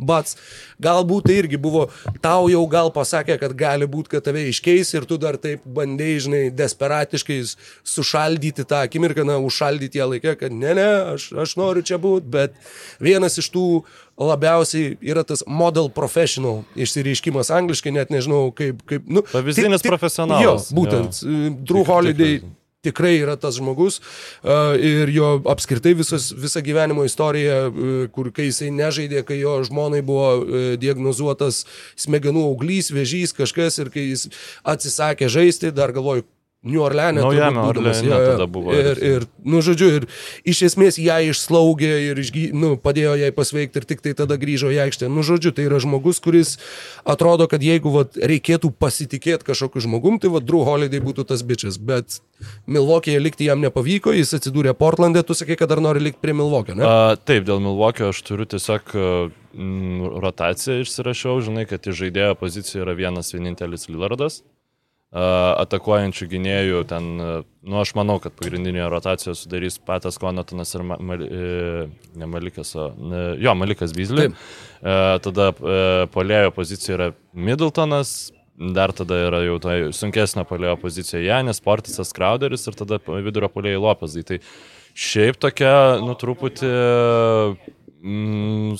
Bats, 0.00 0.38
galbūt 0.80 1.26
tai 1.28 1.34
irgi 1.42 1.58
buvo, 1.60 1.82
tau 2.24 2.48
jau 2.48 2.62
gal 2.72 2.88
pasakė, 2.94 3.36
kad 3.42 3.52
gali 3.52 3.84
būti, 3.84 4.14
kad 4.14 4.24
tave 4.24 4.46
iškeis 4.48 4.94
ir 4.96 5.04
tu 5.04 5.18
dar 5.20 5.36
taip 5.36 5.66
bandėjai, 5.68 6.22
žinai, 6.24 6.42
desperatiškai 6.56 7.36
sušaldyti 7.84 8.64
tą 8.64 8.80
akimirką, 8.86 9.26
na, 9.28 9.36
užšaldyti 9.44 10.00
ją 10.00 10.08
laikę, 10.14 10.38
kad 10.40 10.56
ne, 10.56 10.72
ne, 10.78 10.88
aš, 11.18 11.28
aš 11.44 11.52
noriu 11.60 11.84
čia 11.84 12.00
būti, 12.00 12.32
bet 12.32 12.56
vienas 12.96 13.36
iš 13.44 13.52
tų 13.52 13.66
labiausiai 14.20 14.98
yra 15.00 15.24
tas 15.24 15.42
model 15.48 15.88
professional 15.88 16.62
išsireiškimas 16.76 17.50
angliškai, 17.56 17.92
net 17.96 18.12
nežinau 18.12 18.50
kaip, 18.52 18.82
kaip 18.86 19.08
nu, 19.08 19.22
Pavyzdinis 19.32 19.82
profesionalas. 19.86 20.68
Jo, 20.70 20.76
būtent, 20.76 21.22
Jo. 21.24 21.52
Drew 21.64 21.80
Tik- 21.82 21.88
Holiday 21.88 22.40
tikrai. 22.84 23.14
yra 23.20 23.34
tas 23.36 23.56
žmogus 23.58 23.98
uh, 24.00 24.72
ir 24.80 25.10
jo 25.12 25.34
apskritai 25.52 25.92
visas, 25.98 26.30
visa 26.32 26.62
gyvenimo 26.64 27.04
istorija, 27.04 27.66
uh, 27.68 28.06
kur 28.12 28.30
kai 28.32 28.46
jisai 28.48 28.70
nežaidė, 28.72 29.20
kai 29.28 29.36
jo 29.40 29.58
žmonai 29.68 30.00
buvo 30.04 30.30
diagnozuotas 30.80 31.64
smegenų 32.00 32.44
auglys, 32.52 32.88
vėžys, 32.92 33.34
kažkas 33.36 33.80
ir 33.84 33.90
kai 33.92 34.06
jis 34.10 34.28
atsisakė 34.64 35.28
žaisti, 35.28 35.72
dar 35.76 35.92
galvoju, 35.92 36.24
New 36.62 36.82
Orleane. 36.84 37.20
Naujame 37.20 37.60
Orleane 37.60 38.06
jo. 38.06 38.16
tada 38.32 38.46
buvo. 38.46 38.74
Ir, 38.76 38.98
ir, 39.00 39.24
nu, 39.48 39.62
žodžiu, 39.64 39.86
ir 39.96 40.04
iš 40.44 40.58
esmės 40.68 40.98
ją 41.00 41.16
išslaugė 41.30 41.92
ir 42.10 42.20
išgy, 42.20 42.42
nu, 42.52 42.74
padėjo 42.76 43.14
jai 43.16 43.30
pasveikti 43.32 43.80
ir 43.80 43.86
tik 43.88 44.04
tai 44.04 44.12
tada 44.18 44.36
grįžo 44.40 44.68
į 44.68 44.82
aikštę. 44.84 45.08
Nu, 45.08 45.24
žodžiu, 45.24 45.54
tai 45.56 45.64
yra 45.70 45.80
žmogus, 45.80 46.20
kuris 46.20 46.58
atrodo, 47.08 47.48
kad 47.48 47.64
jeigu 47.64 47.94
vat, 47.94 48.20
reikėtų 48.20 48.74
pasitikėti 48.76 49.48
kažkokiu 49.48 49.86
žmogum, 49.86 50.20
tai 50.20 50.28
vad 50.36 50.44
Drew 50.44 50.60
Holiday 50.68 51.00
būtų 51.00 51.24
tas 51.32 51.40
bičias. 51.40 51.80
Bet 51.80 52.20
Milvokėje 52.68 53.24
likti 53.24 53.48
jam 53.48 53.64
nepavyko, 53.64 54.12
jis 54.12 54.36
atsidūrė 54.36 54.76
Portlandė, 54.76 55.24
tu 55.24 55.32
sakai, 55.38 55.56
kad 55.56 55.72
dar 55.72 55.80
nori 55.80 56.04
likti 56.04 56.20
prie 56.20 56.36
Milvokio, 56.36 56.76
ne? 56.76 56.84
A, 56.84 57.16
taip, 57.16 57.48
dėl 57.48 57.64
Milvokio 57.64 58.12
aš 58.12 58.20
turiu 58.28 58.44
tiesiog 58.44 58.92
mm, 58.92 60.12
rotaciją 60.20 60.84
išsirašiau, 60.84 61.40
žinai, 61.48 61.64
kad 61.72 61.88
iš 61.88 62.04
žaidėjo 62.04 62.36
pozicijų 62.44 62.84
yra 62.84 63.00
vienas 63.00 63.32
vienintelis 63.32 63.88
Lillardas. 63.88 64.42
Atakuojančių 65.10 66.26
gynėjų 66.30 66.80
ten, 66.86 67.06
nu 67.18 67.78
aš 67.80 67.96
manau, 67.98 68.20
kad 68.22 68.30
pagrindinėje 68.38 68.84
rotacijoje 68.92 69.40
sudarys 69.40 69.78
Patas 69.82 70.20
Konatonas 70.22 70.70
ir 70.76 70.84
Ma, 70.86 70.98
Mal, 71.02 71.24
e, 71.26 71.86
ne 72.14 72.28
Malikas, 72.30 72.70
o 72.78 72.92
jo, 73.42 73.54
Malikas 73.58 73.90
Bizlį. 73.96 74.28
E, 74.30 74.92
tada 75.24 75.48
e, 75.50 75.80
polėjo 76.14 76.52
pozicija 76.54 76.94
yra 76.94 77.08
Middletonas, 77.34 78.30
dar 78.54 78.94
tada 78.94 79.18
yra 79.26 79.40
jau 79.48 79.56
tai 79.64 79.76
sunkesnė 79.98 80.44
polėjo 80.46 80.76
pozicija 80.78 81.24
Janis, 81.24 81.58
Portisas 81.64 82.14
Crowderis 82.14 82.70
ir 82.70 82.78
tada 82.78 83.00
vidurio 83.02 83.50
polėjai 83.50 83.82
Lopezai. 83.82 84.22
Tai 84.28 84.38
šiaip 84.94 85.40
tokia, 85.42 85.72
nu 86.06 86.14
truputį 86.22 86.70
mm, 87.98 88.78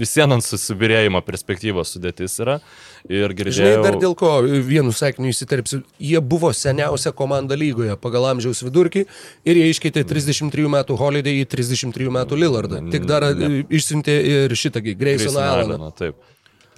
visiems 0.00 0.38
ant 0.38 0.48
susibirėjimo 0.48 1.20
perspektyvos 1.28 1.92
sudėtis 1.92 2.38
yra. 2.40 2.62
Ir 3.10 3.32
Žinai, 3.32 3.38
girdėjau... 3.38 3.82
dar 3.82 3.98
dėl 4.02 4.14
ko 4.18 4.32
vienu 4.46 4.92
sakiniu 4.94 5.32
įsiterpsiu. 5.32 5.82
Jie 5.98 6.20
buvo 6.22 6.52
seniausia 6.54 7.10
komanda 7.16 7.58
lygoje 7.58 7.96
pagal 7.98 8.28
amžiaus 8.30 8.62
vidurkį 8.62 9.06
ir 9.48 9.62
jie 9.62 9.70
iškeitė 9.72 10.04
33 10.06 10.68
metų 10.76 10.98
Holiday 11.00 11.42
į 11.42 11.48
33 11.50 12.12
metų 12.18 12.38
Lillardą. 12.38 12.84
Tik 12.92 13.08
dar 13.10 13.32
Ne. 13.32 13.64
išsiuntė 13.70 14.14
ir 14.22 14.54
šitągi, 14.58 14.94
Grayson 14.98 15.32
Grayson 15.32 15.42
Allaną. 15.42 15.74
Alleną, 15.74 15.90
Taip. 15.98 16.28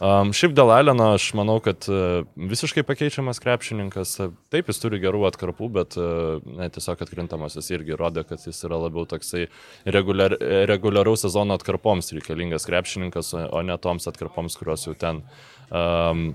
Um, 0.02 0.33
šiaip 0.35 0.50
dėl 0.59 0.73
Aleno 0.75 1.12
aš 1.14 1.28
manau, 1.38 1.61
kad 1.62 1.87
uh, 1.87 2.25
visiškai 2.35 2.83
pakeičiamas 2.83 3.38
krepšininkas. 3.38 4.16
Uh, 4.19 4.33
Taip, 4.50 4.66
jis 4.66 4.81
turi 4.83 4.99
gerų 4.99 5.23
atkarpų, 5.28 5.69
bet 5.76 5.95
uh, 6.00 6.43
ne, 6.43 6.66
tiesiog 6.75 7.04
atkrintamasis 7.07 7.71
irgi 7.76 7.95
rodė, 8.00 8.25
kad 8.26 8.43
jis 8.43 8.59
yra 8.66 8.81
labiau 8.83 9.07
toksai 9.07 9.45
reguliar, 9.87 10.34
reguliaraus 10.67 11.23
sezono 11.23 11.54
atkarpoms 11.54 12.10
reikalingas 12.17 12.67
krepšininkas, 12.67 13.30
o, 13.47 13.63
ne 13.63 13.78
toms 13.78 14.10
atkarpoms, 14.10 14.58
kurios 14.58 14.89
jau 14.89 14.97
ten 14.99 15.23
um, 15.70 16.26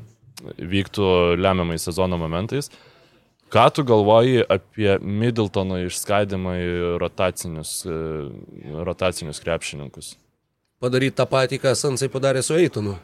vyktų 0.57 1.09
lemiamais 1.39 1.83
sezono 1.85 2.19
momentais. 2.21 2.71
Ką 3.49 3.65
tu 3.73 3.83
galvoji 3.83 4.43
apie 4.45 4.91
Middletono 5.01 5.79
išskaidimą 5.87 6.55
į 6.61 6.73
rotacinius, 7.01 7.79
uh, 7.89 8.81
rotacinius 8.85 9.41
krepšininkus? 9.41 10.13
Padaryti 10.79 11.17
tą 11.17 11.25
patį, 11.27 11.59
ką 11.63 11.73
Sansai 11.75 12.11
padarė 12.13 12.45
su 12.45 12.55
Eitonu. 12.55 12.99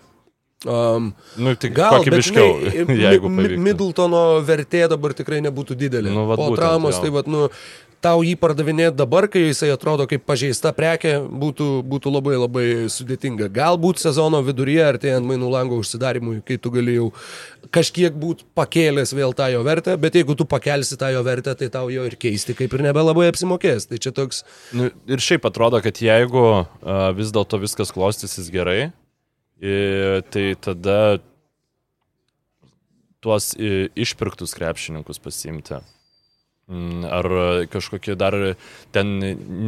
Um, 0.65 1.11
Nu, 1.37 1.53
tik 1.59 1.75
Gal, 1.75 1.99
kokybiškiau, 1.99 2.71
jeigu. 3.05 3.29
Middletono 3.29 4.21
vertė 4.45 4.85
dabar 4.89 5.13
tikrai 5.17 5.41
nebūtų 5.45 5.75
didelė. 5.77 6.13
Nu, 6.15 6.23
vat 6.29 6.39
po 6.39 6.47
būtent, 6.49 6.61
traumos, 6.61 6.95
jo. 6.95 7.03
tai 7.03 7.11
vat, 7.13 7.27
nu, 7.29 7.49
tau 8.05 8.21
jį 8.25 8.35
pardavinėti 8.37 8.97
dabar, 8.99 9.25
kai 9.31 9.47
jisai 9.47 9.71
atrodo 9.73 10.05
kaip 10.09 10.25
pažeista 10.29 10.71
prekė, 10.75 11.15
būtų, 11.25 11.67
būtų 11.89 12.13
labai 12.13 12.35
labai 12.37 12.65
sudėtinga. 12.93 13.49
Galbūt 13.53 14.01
sezono 14.03 14.41
viduryje, 14.45 14.83
artėjant 14.91 15.25
mainų 15.25 15.49
lango 15.53 15.79
užsidarimui, 15.81 16.37
kai 16.45 16.59
tu 16.61 16.71
galėjau 16.75 17.09
kažkiek 17.73 18.13
būt 18.21 18.45
pakėlęs 18.57 19.15
vėl 19.17 19.33
tą 19.37 19.49
jo 19.55 19.63
vertę, 19.65 19.95
bet 20.01 20.17
jeigu 20.19 20.37
tu 20.37 20.47
pakelsi 20.49 20.99
tą 21.01 21.09
jo 21.15 21.23
vertę, 21.25 21.55
tai 21.57 21.71
tau 21.73 21.89
jo 21.93 22.05
ir 22.05 22.17
keisti 22.21 22.57
kaip 22.57 22.75
ir 22.77 22.85
nebelabai 22.85 23.29
apsimokės. 23.31 23.89
Tai 23.89 24.01
čia 24.01 24.13
toks... 24.15 24.43
Nu, 24.75 24.91
ir 25.09 25.23
šiaip 25.23 25.47
atrodo, 25.49 25.81
kad 25.83 26.01
jeigu 26.03 26.45
uh, 26.45 26.67
vis 27.17 27.33
dėlto 27.35 27.59
viskas 27.63 27.93
klostysis 27.95 28.51
gerai, 28.53 28.91
i, 29.57 29.75
tai 30.29 30.47
tada 30.61 30.99
tuos 33.25 33.55
išpirktus 33.57 34.53
krepšininkus 34.53 35.17
pasimti. 35.23 35.81
Mm, 36.65 37.03
Ar 37.05 37.27
kažkokie 37.69 38.15
dar 38.17 38.33
ten 38.89 39.19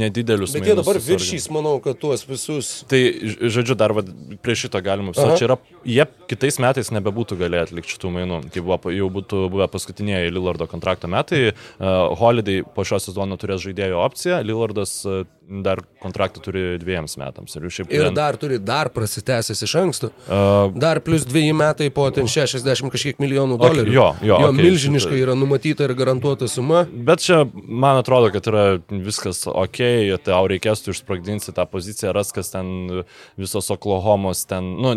nedidelius 0.01 0.55
Bet 0.57 0.65
jie 0.65 0.73
dabar 0.79 0.97
viršys, 0.97 1.45
manau, 1.53 1.75
kad 1.83 1.99
tuos 2.01 2.23
visus... 2.25 2.71
Tai, 2.89 2.97
žodžiu, 3.37 3.75
dar 3.77 3.93
va, 3.93 4.01
prie 4.41 4.55
šito 4.57 4.81
galima. 4.81 5.13
Čia 5.13 5.45
yra, 5.45 5.59
jie 5.85 6.07
kitais 6.25 6.57
metais 6.57 6.89
nebebūtų 6.95 7.37
galėję 7.37 7.67
atlikti 7.67 7.93
šitų 7.93 8.13
mainų, 8.17 8.39
kai 8.49 8.65
buvo, 8.65 8.93
jau 8.97 9.11
būtų 9.13 9.43
buvę 9.53 9.69
paskutiniai 9.69 10.33
Lillardo 10.33 10.65
kontrakto 10.71 11.05
metai. 11.11 11.51
Uh, 11.53 12.17
Holiday 12.17 12.65
po 12.65 12.81
šio 12.87 12.97
sezono 13.05 13.37
turės 13.37 13.61
žaidėjo 13.67 14.01
opciją, 14.01 14.41
Lillardas 14.49 14.97
uh, 15.05 15.21
dar 15.47 15.79
kontraktą 16.01 16.41
turi 16.43 16.65
dviejams 16.81 17.13
metams. 17.21 17.53
Ir, 17.55 17.69
šiaip, 17.71 17.93
Ir 17.93 18.07
ten, 18.07 18.17
dar 18.17 18.35
turi 18.41 18.57
dar 18.59 18.89
prasitęsęs 18.91 19.61
iš 19.63 19.77
anksto. 19.79 20.09
uh, 20.25 20.73
Dar 20.75 20.99
plus 21.05 21.29
dviejų 21.29 21.53
metai 21.61 21.91
po 21.93 22.09
ten 22.11 22.25
60 22.27 22.89
kažkiek 22.91 23.21
milijonų 23.21 23.61
dolerių. 23.61 23.93
jo, 23.93 24.09
jo, 24.25 24.33
jo 24.33 24.49
okei, 24.49 24.65
milžiniškai 24.65 25.21
yra 25.21 25.37
numatyta 25.37 25.85
ir 25.87 25.95
garantuota 25.95 26.49
suma. 26.51 26.86
Bet 26.93 27.21
čia, 27.23 27.45
man 27.53 27.97
atrodo, 27.97 28.29
kad 28.31 28.47
yra 28.49 28.63
viskas 28.89 29.43
ok, 29.47 29.79
tau 30.25 30.47
reikės 30.49 30.83
tu 30.83 30.93
išsprogdinsi 30.93 31.53
tą 31.55 31.65
poziciją, 31.69 32.13
ras, 32.15 32.31
kas 32.35 32.51
ten 32.53 33.03
visos 33.39 33.69
Oklahomos, 33.73 34.43
ten, 34.49 34.69
nu, 34.83 34.93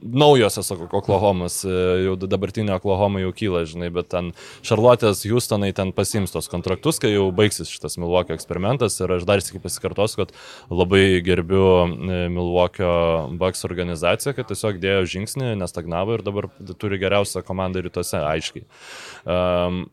naujosios 0.00 0.70
Oklahomos, 0.72 1.60
e, 1.68 1.76
jau 2.06 2.16
dabartinė 2.20 2.74
Oklahoma 2.76 3.22
jau 3.24 3.32
kyla, 3.36 3.64
žinai, 3.68 3.90
bet 3.94 4.10
ten 4.14 4.32
Šarlotės, 4.66 5.22
Houstonai 5.28 5.72
ten 5.76 5.94
pasims 5.96 6.34
tos 6.34 6.50
kontraktus, 6.52 7.00
kai 7.02 7.12
jau 7.14 7.28
baigsis 7.34 7.70
šitas 7.72 7.98
Milwaukee 8.00 8.36
eksperimentas 8.36 8.98
ir 9.00 9.16
aš 9.18 9.28
dar 9.28 9.44
sėki 9.44 9.62
pasikartosiu, 9.62 10.24
kad 10.24 10.34
labai 10.72 11.20
gerbiu 11.26 11.64
e, 11.84 12.24
Milwaukee 12.32 13.38
Bucks 13.40 13.66
organizaciją, 13.68 14.34
kad 14.38 14.50
tiesiog 14.50 14.82
dėjo 14.82 15.06
žingsnį, 15.16 15.54
nestagnavo 15.60 16.18
ir 16.18 16.26
dabar 16.26 16.50
turi 16.80 17.00
geriausią 17.02 17.44
komandą 17.46 17.84
rytuose, 17.84 18.20
aiškiai. 18.20 18.68
Um, 19.24 19.86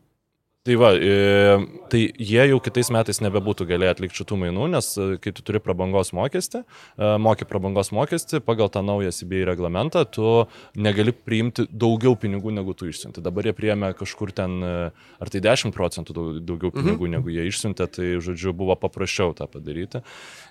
Tai 0.66 0.74
va, 0.74 0.90
e, 0.92 1.56
tai 1.88 2.00
jie 2.18 2.42
jau 2.50 2.58
kitais 2.60 2.90
metais 2.90 3.20
nebebūtų 3.22 3.64
galėję 3.70 3.92
atlikti 3.94 4.18
šitų 4.18 4.36
mainų, 4.42 4.64
nes 4.74 4.88
e, 4.98 5.04
kai 5.22 5.30
tu 5.32 5.44
turi 5.46 5.60
prabangos 5.62 6.10
mokestį, 6.12 6.60
e, 6.60 7.10
moki 7.22 7.46
prabangos 7.48 7.88
mokestį, 7.94 8.40
pagal 8.44 8.68
tą 8.74 8.82
naują 8.84 9.12
CBA 9.14 9.46
reglamentą, 9.48 10.02
tu 10.10 10.32
negali 10.76 11.14
priimti 11.14 11.64
daugiau 11.70 12.18
pinigų, 12.20 12.52
negu 12.58 12.74
tu 12.76 12.90
išsiunti. 12.90 13.22
Dabar 13.24 13.48
jie 13.48 13.54
priėmė 13.56 13.92
kažkur 13.96 14.34
ten, 14.34 14.58
ar 14.60 15.30
tai 15.32 15.40
10 15.46 15.72
procentų 15.72 16.18
daugiau 16.42 16.74
pinigų, 16.74 17.06
mhm. 17.06 17.14
negu 17.16 17.32
jie 17.32 17.46
išsiuntė, 17.48 17.86
tai 17.94 18.10
žodžiu 18.24 18.52
buvo 18.58 18.76
paprasčiau 18.76 19.32
tą 19.38 19.46
padaryti. 19.48 20.02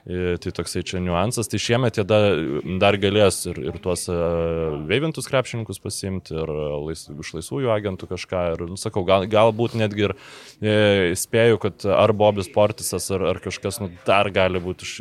Tai 0.08 0.52
toksai 0.56 0.86
čia 0.88 1.02
niuansas. 1.04 1.50
Tai 1.52 1.60
šiemet 1.60 2.00
jie 2.00 2.06
dar, 2.08 2.40
dar 2.80 2.96
galės 3.02 3.42
ir, 3.52 3.60
ir 3.60 3.80
tuos 3.84 4.06
veivintus 4.88 5.28
krepšininkus 5.28 5.82
pasimti, 5.84 6.32
ir 6.38 6.52
lais, 6.88 7.04
iš 7.12 7.34
laisvųjų 7.36 7.74
agentų 7.76 8.08
kažką. 8.14 8.44
Ir, 8.56 8.66
nu, 8.72 8.80
sakau, 8.80 9.04
gal, 9.08 9.28
galbūt 9.28 9.76
netgi 9.76 9.97
ir 10.04 10.14
e, 10.16 11.16
spėju, 11.18 11.60
kad 11.64 11.88
ar 11.94 12.14
Bobis 12.18 12.50
Portisas, 12.54 13.10
ar, 13.16 13.26
ar 13.34 13.42
kažkas 13.44 13.82
nu, 13.84 13.90
dar 14.08 14.30
gali 14.36 14.62
būti 14.64 14.88
iš, 14.88 14.96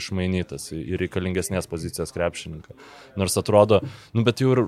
išmainytas 0.00 0.70
į 0.76 1.00
reikalingesnės 1.04 1.70
pozicijas 1.70 2.14
krepšininką. 2.16 2.76
Nors 3.20 3.38
atrodo, 3.40 3.82
nu, 4.16 4.24
bet 4.26 4.44
jau 4.44 4.54
ir 4.54 4.64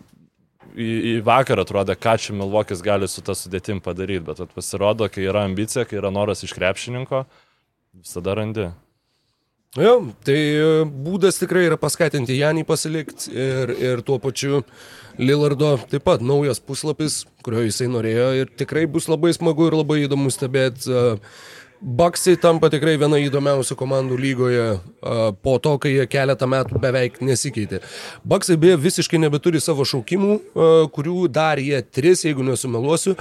į, 0.75 0.91
į 0.91 1.15
vakarą 1.27 1.65
atrodė, 1.67 1.97
ką 1.99 2.17
čia 2.21 2.37
Milvokis 2.37 2.85
gali 2.85 3.09
su 3.11 3.25
tą 3.27 3.37
sudėtim 3.39 3.83
padaryti, 3.85 4.25
bet 4.27 4.45
pasirodo, 4.55 5.09
kai 5.13 5.27
yra 5.29 5.45
ambicija, 5.49 5.87
kai 5.89 5.99
yra 6.01 6.13
noras 6.15 6.45
iš 6.47 6.55
krepšininko, 6.57 7.25
visada 8.03 8.37
randi. 8.39 8.71
Jo, 9.79 10.01
tai 10.27 10.35
e, 10.35 10.63
būdas 10.83 11.37
tikrai 11.39 11.69
yra 11.69 11.77
paskatinti 11.79 12.35
Janį 12.35 12.65
pasilikti 12.67 13.31
ir, 13.31 13.71
ir 13.79 14.01
tuo 14.03 14.17
pačiu 14.19 14.65
Lillardo 15.15 15.77
taip 15.93 16.03
pat 16.09 16.25
naujas 16.27 16.59
puslapis, 16.59 17.21
kurio 17.47 17.63
jisai 17.63 17.87
norėjo 17.87 18.33
ir 18.41 18.51
tikrai 18.51 18.89
bus 18.91 19.07
labai 19.07 19.31
smagu 19.37 19.69
ir 19.69 19.77
labai 19.79 20.01
įdomu 20.09 20.35
stebėti. 20.35 20.91
E, 20.91 21.15
Baksai 21.81 22.35
tampa 22.37 22.69
tikrai 22.69 22.99
viena 23.01 23.17
įdomiausių 23.23 23.73
komandų 23.79 24.19
lygoje 24.21 24.65
e, 24.67 24.81
po 25.39 25.55
to, 25.63 25.77
kai 25.81 25.95
jie 25.95 26.09
keletą 26.11 26.51
metų 26.51 26.83
beveik 26.83 27.23
nesikeitė. 27.23 27.79
Baksai 28.27 28.59
beje 28.61 28.75
visiškai 28.83 29.23
nebeturi 29.23 29.63
savo 29.63 29.87
šaukimų, 29.87 30.35
kurių 30.93 31.31
dar 31.33 31.63
jie 31.63 31.79
tris, 31.87 32.27
jeigu 32.27 32.45
nesumeluosiu, 32.45 33.15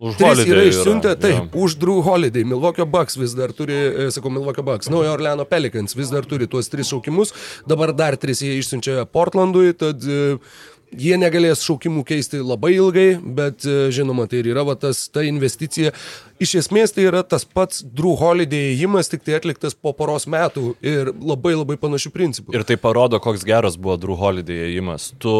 Už 0.00 0.16
Holiday 0.16 0.48
yra 0.48 0.62
išsiuntę, 0.64 1.12
taip, 1.20 1.52
jo. 1.52 1.60
už 1.60 1.74
Drew 1.76 2.00
Holiday, 2.00 2.44
Milwaukee 2.48 2.86
Bucks 2.88 3.18
vis 3.20 3.34
dar 3.36 3.52
turi, 3.52 3.76
e, 3.76 4.08
sakau, 4.08 4.32
Milwaukee 4.32 4.64
Bucks, 4.64 4.88
Naujo 4.88 5.12
Orleano 5.12 5.44
Pelicans 5.44 5.92
vis 5.92 6.08
dar 6.08 6.24
turi 6.24 6.48
tuos 6.48 6.72
tris 6.72 6.88
šaukimus, 6.88 7.34
dabar 7.68 7.92
dar 7.92 8.16
tris 8.16 8.40
jie 8.40 8.54
išsiunčia 8.56 9.04
Portlandui, 9.12 9.74
tad 9.76 10.00
e, 10.08 10.38
jie 10.96 11.20
negalės 11.20 11.60
šaukimų 11.68 12.06
keisti 12.08 12.40
labai 12.40 12.72
ilgai, 12.78 13.06
bet 13.20 13.68
e, 13.68 13.76
žinoma, 13.92 14.24
tai 14.30 14.40
ir 14.40 14.50
yra 14.54 14.64
va, 14.64 14.78
tas, 14.80 15.04
ta 15.12 15.20
investicija. 15.26 15.92
Iš 16.40 16.56
esmės 16.64 16.96
tai 16.96 17.04
yra 17.10 17.20
tas 17.20 17.44
pats 17.44 17.84
Drew 17.84 18.16
Holiday 18.16 18.72
įėjimas, 18.72 19.12
tik 19.12 19.28
tai 19.28 19.36
atliktas 19.36 19.76
po 19.76 19.92
poros 19.92 20.24
metų 20.24 20.78
ir 20.80 21.12
labai 21.12 21.58
labai 21.58 21.76
panašių 21.76 22.16
principų. 22.16 22.56
Ir 22.56 22.64
tai 22.64 22.80
parodo, 22.80 23.20
koks 23.20 23.44
geras 23.44 23.76
buvo 23.76 24.00
Drew 24.00 24.16
Holiday 24.16 24.70
ėjimas. 24.70 25.12
Tu 25.20 25.34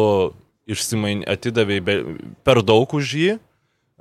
išsimain, 0.69 1.25
atidavai 1.25 1.81
be, 1.81 2.03
per 2.45 2.61
daug 2.61 2.93
už 2.93 3.15
jį, 3.17 3.39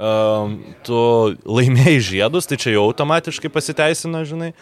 tu 0.01 1.01
laimėjai 1.45 2.01
žiedus, 2.01 2.49
tai 2.49 2.57
čia 2.61 2.75
jau 2.77 2.87
automatiškai 2.89 3.51
pasiteisina, 3.53 4.25
žinai. 4.25 4.53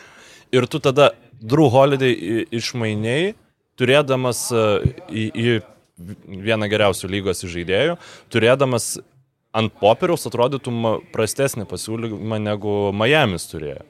Ir 0.54 0.66
tu 0.66 0.80
tada 0.82 1.12
Drew 1.38 1.68
Holiday 1.70 2.44
išmainiai, 2.58 3.36
turėdamas 3.78 4.48
uh, 4.50 4.82
į, 5.06 5.28
į 5.30 5.50
vieną 6.48 6.68
geriausių 6.70 7.10
lygos 7.12 7.44
žaidėjų, 7.46 7.98
turėdamas 8.32 8.96
ant 9.56 9.72
popieriaus 9.80 10.26
atrodytum 10.28 10.84
prastesnį 11.14 11.66
pasiūlymą 11.68 12.38
negu 12.42 12.74
Miami's 12.94 13.48
turėjo. 13.50 13.84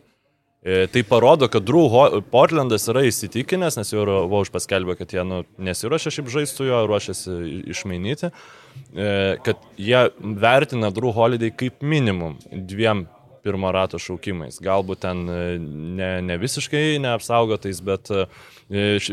E, 0.62 0.86
Tai 0.92 1.02
parodo, 1.06 1.48
kad 1.48 1.66
Drew 1.66 1.88
Portlandas 2.32 2.88
yra 2.90 3.04
įsitikinęs, 3.08 3.78
nes 3.78 3.92
jau 3.92 4.04
Vauž 4.30 4.50
paskelbė, 4.54 4.96
kad 4.98 5.12
jie 5.14 5.24
nu, 5.26 5.42
nesiuošia 5.58 6.12
šiaip 6.14 6.32
žaisti 6.32 6.60
su 6.60 6.68
juo, 6.68 6.80
ruošiasi 6.88 7.36
išmainyti, 7.74 8.30
e, 8.30 8.32
kad 9.44 9.62
jie 9.78 10.00
vertina 10.40 10.90
Drew 10.94 11.12
Holiday 11.14 11.52
kaip 11.54 11.82
minimum 11.84 12.38
dviem 12.50 13.06
pirmo 13.48 13.70
rato 13.74 13.98
šaukimais. 14.02 14.60
Galbūt 14.64 15.02
ten 15.04 15.24
e, 15.30 15.42
ne, 15.98 16.10
ne 16.24 16.38
visiškai 16.40 16.98
neapsaugotais, 17.02 17.80
bet 17.84 18.10
e, 18.12 18.26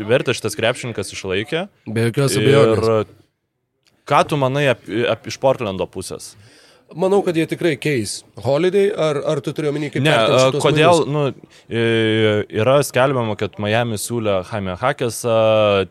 vertę 0.08 0.34
šitas 0.36 0.58
krepšininkas 0.58 1.14
išlaikė. 1.16 1.66
Be 1.86 2.08
jokios 2.08 2.36
abejonės. 2.40 2.84
Ir 2.84 4.04
ką 4.08 4.22
tu 4.30 4.40
manai 4.40 4.66
ap, 4.74 4.84
ap, 5.12 5.26
iš 5.30 5.38
Portlando 5.42 5.88
pusės? 5.90 6.34
Manau, 6.94 7.18
kad 7.26 7.34
jie 7.34 7.42
tikrai 7.50 7.74
keis 7.82 8.20
Holiday, 8.44 8.92
ar, 8.94 9.18
ar 9.26 9.40
tu 9.42 9.50
turi 9.52 9.66
omeny 9.72 9.88
kaip 9.90 10.04
Ne, 10.06 10.12
kodėl, 10.62 11.02
mainus? 11.02 11.08
nu, 11.10 11.50
e, 11.66 11.82
yra 12.62 12.76
skelbiama, 12.86 13.34
kad 13.40 13.58
Miami 13.58 13.98
siūlė 13.98 14.36
Jaime 14.52 14.76
Hakesą, 14.78 15.34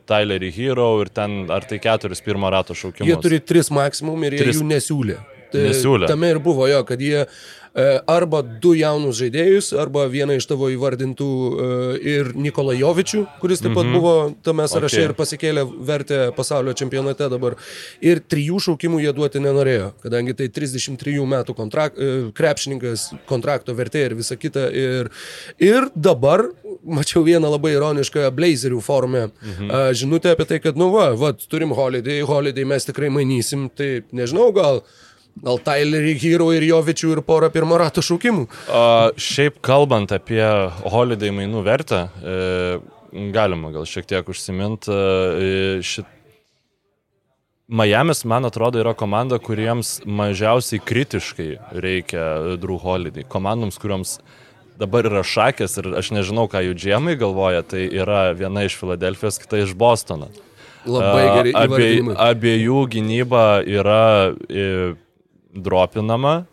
Tylerį 0.07 0.53
Hero 0.55 0.87
ir 1.03 1.11
ten 1.11 1.43
ar 1.51 1.67
tai 1.67 1.81
keturis 1.83 2.23
pirmo 2.23 2.47
rato 2.53 2.73
šaukimus. 2.73 3.09
Jie 3.11 3.17
turi 3.21 3.41
tris 3.43 3.69
maksimum 3.75 4.23
ir 4.23 4.37
jie 4.37 4.45
Tris. 4.45 4.61
jų 4.61 4.69
nesiūlė. 4.71 5.19
Nesiūlė. 5.69 6.09
Tame 6.11 6.33
ir 6.33 6.39
buvo 6.43 6.67
jo, 6.69 6.81
kad 6.87 7.01
jie 7.01 7.23
e, 7.23 7.85
arba 8.11 8.41
du 8.43 8.73
jaunus 8.77 9.17
žaidėjus, 9.19 9.71
arba 9.79 10.05
vieną 10.11 10.37
iš 10.39 10.47
tavo 10.49 10.69
įvardintų 10.73 11.29
e, 11.29 11.69
ir 12.15 12.31
Nikolą 12.39 12.75
Jovičių, 12.79 13.23
kuris 13.41 13.63
taip 13.63 13.75
pat 13.77 13.89
buvo 13.93 14.15
tame 14.45 14.67
sąraše 14.71 14.95
Okay. 14.95 15.09
ir 15.09 15.13
pasikėlė 15.17 15.63
vertę 15.83 16.19
pasaulio 16.37 16.71
čempionate 16.77 17.27
dabar. 17.31 17.57
Ir 18.05 18.21
trijų 18.23 18.61
šaukimų 18.63 19.01
jie 19.03 19.11
duoti 19.17 19.41
nenorėjo, 19.43 19.89
kadangi 20.05 20.35
tai 20.39 20.47
33 20.55 21.25
metų 21.35 21.55
kontrak, 21.57 21.97
e, 21.99 22.11
krepšininkas, 22.37 23.09
kontrakto 23.27 23.75
vertė 23.75 24.05
ir 24.09 24.15
visa 24.21 24.39
kita. 24.39 24.69
Ir, 24.71 25.11
ir 25.59 25.89
dabar 25.95 26.47
mačiau 26.85 27.23
vieną 27.25 27.49
labai 27.55 27.73
ironišką 27.75 28.29
Blazerių 28.35 28.79
formę 28.83 29.25
mhm. 29.27 29.73
žinutę 29.97 30.35
apie 30.35 30.47
tai, 30.49 30.61
kad, 30.63 30.77
nu 30.79 30.91
va, 30.93 31.09
va, 31.17 31.33
turim 31.33 31.73
Holiday, 31.75 32.21
Holiday 32.25 32.65
mes 32.67 32.87
tikrai 32.87 33.09
mainysim, 33.13 33.67
tai 33.73 34.05
nežinau, 34.15 34.51
gal 34.55 34.83
Gal 35.43 35.59
Tylerį 35.59 36.13
Hero 36.21 36.47
ir 36.55 36.63
Jovičių 36.63 37.15
ir 37.17 37.21
porą 37.27 37.49
pirmo 37.51 37.75
rato 37.79 38.03
šaukimų. 38.05 38.45
A, 38.71 39.11
šiaip 39.19 39.59
kalbant 39.65 40.13
apie 40.15 40.43
holiday 40.87 41.33
mainų 41.35 41.63
vertę, 41.65 42.05
e, 42.23 42.77
galima 43.35 43.73
gal 43.75 43.87
šiek 43.89 44.07
tiek 44.07 44.31
užsiminti. 44.31 44.91
E, 44.91 45.51
šit... 45.83 46.07
Miami's, 47.65 48.21
man 48.29 48.45
atrodo, 48.45 48.79
yra 48.79 48.93
komanda, 48.93 49.39
kuriems 49.41 49.97
mažiausiai 50.05 50.79
kritiškai 50.85 51.49
reikia 51.83 52.55
Drew 52.61 52.77
Holiday. 52.79 53.25
Komandoms, 53.27 53.79
kuriuoms 53.81 54.19
dabar 54.79 55.07
yra 55.09 55.23
šakės 55.25 55.79
ir 55.81 55.89
aš 55.99 56.11
nežinau, 56.15 56.45
ką 56.51 56.61
jų 56.67 56.75
džiemai 56.77 57.15
galvoja, 57.19 57.63
tai 57.65 57.87
yra 57.89 58.29
viena 58.37 58.67
iš 58.67 58.77
Filadelfijos, 58.79 59.41
kita 59.41 59.65
iš 59.65 59.73
Bostono. 59.75 60.29
Labai 60.85 61.23
gerai. 61.25 61.55
Abie, 61.57 61.89
abiejų 62.13 62.83
gynyba 62.93 63.45
yra 63.65 64.05
e, 64.45 64.93
dropinama. 65.55 66.43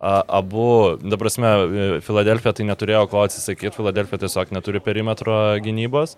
Abu, 0.00 0.96
dabar 1.02 1.26
prasme, 1.26 1.48
e, 1.48 1.88
Filadelfija 2.00 2.54
tai 2.56 2.64
neturėjo 2.64 3.02
ko 3.12 3.20
atsisakyti, 3.26 3.74
Filadelfija 3.74 4.22
tiesiog 4.22 4.54
neturi 4.56 4.80
perimetro 4.80 5.34
gynybos. 5.60 6.16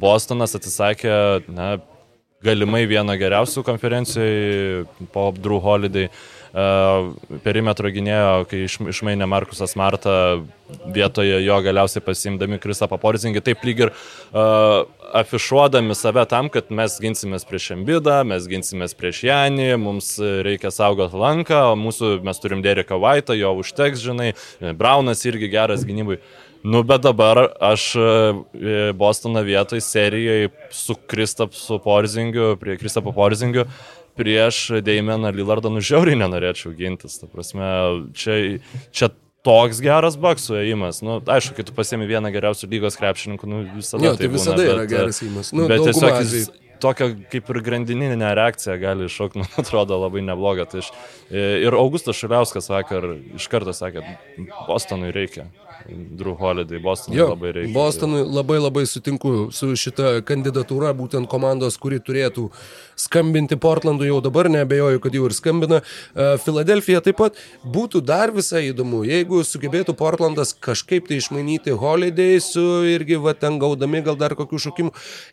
Bostonas 0.00 0.56
atsisakė, 0.56 1.12
na, 1.52 1.74
galimai 2.42 2.84
vieną 2.90 3.16
geriausių 3.20 3.64
konferencijų 3.66 5.08
po 5.14 5.30
Drew 5.36 5.60
Holiday. 5.62 6.08
Uh, 6.52 7.14
perimetro 7.40 7.88
gynėjo, 7.88 8.42
kai 8.50 8.66
iš, 8.66 8.74
išmainė 8.92 9.24
Markusas 9.24 9.72
Marta 9.72 10.42
vietoje 10.92 11.38
jo 11.40 11.56
galiausiai 11.64 12.04
pasimdami 12.04 12.58
Kristą 12.60 12.90
Paporzingį, 12.90 13.40
taip 13.40 13.64
lyg 13.64 13.80
ir 13.86 13.92
uh, 13.94 14.82
afišuodami 15.16 15.96
save 15.96 16.26
tam, 16.28 16.52
kad 16.52 16.68
mes 16.68 16.98
ginsimės 17.00 17.48
prieš 17.48 17.70
Embidą, 17.78 18.18
mes 18.28 18.44
ginsimės 18.52 18.92
prieš 18.98 19.24
Janį, 19.30 19.70
mums 19.80 20.14
reikia 20.20 20.68
saugoti 20.68 21.16
lanką, 21.24 21.64
mūsų 21.80 22.18
mes 22.28 22.44
turim 22.44 22.60
Dereką 22.64 23.00
Vaitą, 23.00 23.36
jo 23.36 23.56
užteks, 23.64 24.04
žinai, 24.04 24.32
Braunas 24.76 25.24
irgi 25.28 25.48
geras 25.52 25.88
gynybai. 25.88 26.20
Nu, 26.62 26.84
bet 26.86 27.02
dabar 27.02 27.40
aš 27.60 27.88
e, 27.98 28.92
Bostono 28.94 29.40
vietoj 29.42 29.80
serijai 29.82 30.46
su 30.70 30.94
Kristapu 31.10 31.78
Porzingiu, 31.82 32.52
prie 32.60 32.76
Kristapo 32.78 33.10
Porzingiu, 33.12 33.64
prieš 34.18 34.82
Deimeną 34.84 35.32
Lillardą 35.34 35.72
nužiauriai 35.72 36.18
nenorėčiau 36.20 36.74
gintis. 36.76 37.18
Ta 37.20 37.28
prasme, 37.30 37.66
čia, 38.18 38.38
čia 38.94 39.10
toks 39.46 39.82
geras 39.82 40.18
baksų 40.20 40.58
ėjimas. 40.62 41.02
Nu, 41.04 41.18
aišku, 41.20 41.58
kai 41.58 41.66
tu 41.68 41.76
pasiemi 41.76 42.08
vieną 42.10 42.32
geriausių 42.34 42.70
lygos 42.72 42.98
krepšininkų, 43.00 43.50
nu, 43.50 43.62
visada 43.76 44.10
Jo, 44.10 44.16
tai 44.18 44.28
būna, 44.30 44.38
visada 44.38 44.66
yra 44.66 44.82
bet, 44.84 44.92
geras 44.92 45.22
įimas. 45.24 45.52
Nu, 45.56 45.66
bet 45.70 45.86
tiesiog 45.88 46.18
jis 46.22 46.52
tokia 46.82 47.12
kaip 47.30 47.50
ir 47.52 47.60
grandininė 47.62 48.32
reakcija 48.38 48.76
gali 48.82 49.06
iššaukti, 49.06 49.42
man 49.42 49.60
atrodo, 49.62 49.98
labai 50.02 50.24
nebloga. 50.26 50.66
Tai 50.70 50.82
aš 50.82 50.90
Ir 51.32 51.76
Augustas 51.78 52.18
Šiliauskas 52.18 52.70
vakar 52.72 53.06
iš 53.38 53.46
karto 53.50 53.74
sakė, 53.76 54.02
Bostonui 54.66 55.12
reikia. 55.14 55.46
Drew 55.88 56.34
Holiday, 56.38 56.78
Bostonui 56.82 57.18
Jo, 57.18 57.28
labai 57.32 57.52
reikia. 57.56 57.72
Bostonui 57.74 58.22
labai 58.26 58.58
labai 58.62 58.84
sutinku 58.86 59.50
su 59.52 59.72
šita 59.78 60.20
kandidatūra, 60.28 60.92
būtent 60.96 61.28
komandos, 61.30 61.78
kuri 61.80 61.98
turėtų 62.00 62.48
skambinti 63.02 63.56
Portlandui 63.60 64.06
jau 64.10 64.20
dabar, 64.22 64.48
nebejoju, 64.52 65.00
kad 65.02 65.14
jau 65.16 65.24
ir 65.26 65.34
skambina. 65.34 65.80
E, 66.14 66.26
Filadelfija 66.44 67.00
taip 67.02 67.18
pat 67.18 67.38
būtų 67.64 68.02
dar 68.06 68.30
visai 68.34 68.68
įdomu, 68.70 69.02
jeigu 69.08 69.40
sugebėtų 69.46 69.94
Portlandas 69.98 70.52
kažkaip 70.54 71.08
tai 71.08 71.18
išmainyti 71.22 71.74
Holiday 71.78 72.38
su 72.44 72.62
irgi 72.92 73.18
va 73.22 73.34
ten 73.34 73.58
gaudami 73.62 74.02
gal 74.06 74.16
dar 74.20 74.36
kokių 74.38 74.60
šūkimų. 74.66 74.92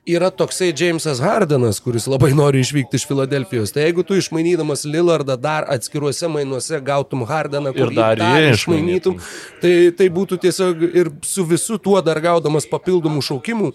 Yra 0.10 0.32
toksai 0.34 0.72
Jamesas 0.74 1.22
Hardenas, 1.24 1.82
kuris 1.84 2.08
labai 2.10 2.32
nori 2.34 2.64
išvykti 2.66 2.98
iš 2.98 3.06
Filadelfijos. 3.10 3.74
Tai 3.76 3.86
jeigu 3.86 4.06
tu 4.08 4.18
išmainydamas 4.18 4.88
Lillardą 4.90 5.38
dar 5.38 5.68
atskiruose 5.70 6.32
mainuose 6.32 6.80
gautum 6.82 7.26
Hardeną, 7.30 7.76
Ir 7.76 7.84
kurį 7.86 8.00
dar 8.00 8.24
jį 8.24 8.54
išmainytum. 8.56 9.20
tai, 9.62 9.74
tai 9.94 10.10
būtų 10.10 10.39
tiesiog 10.42 10.84
ir 10.90 11.12
su 11.26 11.46
visu 11.48 11.78
tuo 11.82 12.02
dar 12.06 12.20
gaudamas 12.24 12.68
papildomų 12.70 13.24
šaukimų. 13.26 13.74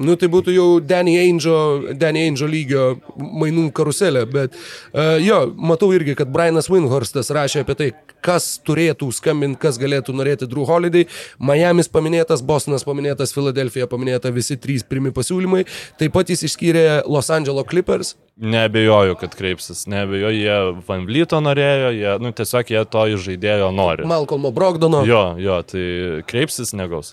Nu, 0.00 0.14
tai 0.16 0.30
būtų 0.32 0.54
jau 0.54 0.66
Danny 0.80 1.18
Ainge, 1.20 1.52
Danny 2.00 2.22
Ainge 2.24 2.46
lygio 2.48 2.84
mainų 3.20 3.66
karuselė, 3.76 4.22
bet 4.30 4.54
uh, 4.56 5.18
jo, 5.20 5.42
matau 5.52 5.90
irgi, 5.92 6.14
kad 6.16 6.30
Brianas 6.32 6.70
Winhorstas 6.72 7.28
rašė 7.34 7.60
apie 7.66 7.76
tai, 7.76 7.88
kas 8.24 8.54
turėtų 8.64 9.10
skambinti, 9.12 9.60
kas 9.60 9.76
galėtų 9.82 10.14
norėti 10.16 10.48
Drew 10.48 10.64
Holiday. 10.64 11.04
Miami's 11.42 11.90
paminėtas, 11.92 12.40
Bostonas 12.46 12.86
paminėtas, 12.88 13.34
Philadelphia 13.36 13.88
paminėta, 13.90 14.32
visi 14.32 14.56
trys 14.56 14.86
pirmi 14.86 15.12
pasiūlymai. 15.12 15.66
Taip 16.00 16.16
pat 16.16 16.32
jis 16.32 16.46
išskyrė 16.48 16.86
Los 17.04 17.28
Angeles 17.34 17.68
Clippers. 17.68 18.14
Nebejoju, 18.42 19.18
kad 19.20 19.34
kreipsis, 19.36 19.84
nebejoju, 19.92 20.38
jie 20.40 20.60
Van 20.86 21.04
Vlyto 21.04 21.42
norėjo, 21.44 21.92
jie, 21.98 22.12
nu, 22.24 22.32
tiesiog 22.32 22.72
jie 22.72 22.86
to 22.88 23.04
iš 23.12 23.26
žaidėjo 23.28 23.68
nori. 23.76 24.08
Malcolmo 24.08 24.54
Brogdono. 24.56 25.04
Jo, 25.04 25.34
jo, 25.36 25.60
tai 25.68 25.84
kreipsis 26.30 26.72
negaus. 26.78 27.12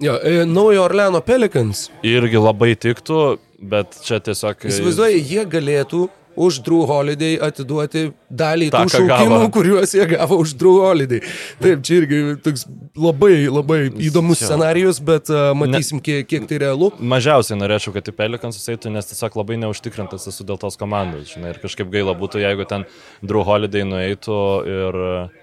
Jo, 0.00 0.16
e, 0.24 0.44
Naujo 0.48 0.84
Orleano 0.84 1.20
Pelicans. 1.20 1.90
Irgi 2.06 2.40
labai 2.40 2.72
tiktų, 2.80 3.20
bet 3.60 3.98
čia 4.06 4.16
tiesiog... 4.24 4.64
Įsivaizduoju, 4.70 5.18
jie 5.28 5.44
galėtų 5.52 6.06
už 6.40 6.60
Drew 6.64 6.86
Holiday 6.88 7.34
atiduoti 7.42 8.06
dalį 8.32 8.70
Ta, 8.72 8.86
tų 8.86 8.94
šaukimų, 8.94 9.34
gavo. 9.34 9.48
kuriuos 9.52 9.92
jie 9.92 10.06
gavo 10.08 10.38
už 10.40 10.54
Drew 10.56 10.78
Holiday. 10.80 11.20
Taip, 11.60 11.82
čia 11.84 11.98
irgi 12.00 12.20
toks 12.40 12.64
labai, 12.96 13.34
labai 13.52 13.80
įdomus 14.08 14.40
Jo. 14.40 14.48
scenarius, 14.48 15.02
bet 15.04 15.28
uh, 15.34 15.50
matysim, 15.58 16.00
kiek, 16.00 16.24
kiek 16.30 16.48
tai 16.48 16.62
realu. 16.64 16.92
Mažiausiai 16.96 17.60
norėčiau, 17.60 17.92
kad 17.98 18.08
į 18.08 18.16
Pelikans 18.16 18.62
eitų, 18.72 18.94
nes 18.94 19.10
tiesiog 19.10 19.36
labai 19.42 19.60
neužtikrintas 19.66 20.24
esu 20.32 20.48
dėl 20.48 20.56
tos 20.62 20.80
komandos. 20.80 21.34
Žinai, 21.34 21.52
ir 21.52 21.60
kažkaip 21.60 21.92
gaila 21.92 22.16
būtų, 22.16 22.40
jeigu 22.46 22.64
ten 22.72 22.88
Drew 23.20 23.44
Holiday 23.44 23.84
nueitų 23.84 24.40
ir... 24.78 25.00
Uh, 25.10 25.39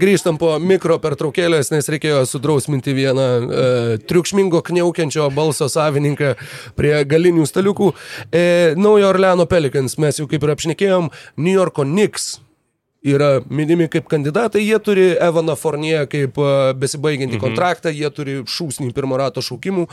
grįžtam 0.00 0.38
po 0.40 0.54
mikro 0.62 0.98
pertraukėlės, 1.02 1.72
nes 1.74 1.90
reikėjo 1.92 2.22
sudrausminti 2.28 2.94
vieną 2.96 3.26
uh, 3.26 3.92
triukšmingo 4.08 4.62
kniaukiančio 4.66 5.28
balso 5.34 5.68
savininką 5.72 6.34
prie 6.78 6.94
galinių 7.08 7.46
staliukų. 7.48 7.92
E, 8.30 8.74
Naujo 8.78 9.10
Orleano 9.12 9.46
Pelicans, 9.50 9.98
mes 10.02 10.20
jau 10.20 10.28
kaip 10.30 10.44
ir 10.44 10.56
apšnekėjom, 10.56 11.12
New 11.40 11.54
Yorko 11.54 11.86
Knicks 11.86 12.36
yra 13.06 13.40
minimi 13.50 13.86
kaip 13.90 14.08
kandidatai, 14.10 14.64
jie 14.66 14.78
turi 14.82 15.06
Evaną 15.22 15.54
Fornier 15.58 16.08
kaip 16.10 16.38
uh, 16.42 16.72
besibaigiantį 16.78 17.38
mhm. 17.38 17.44
kontraktą, 17.44 17.92
jie 17.94 18.10
turi 18.14 18.40
šūsnį 18.50 18.90
pirmo 18.96 19.18
rato 19.20 19.44
šaukimų, 19.44 19.86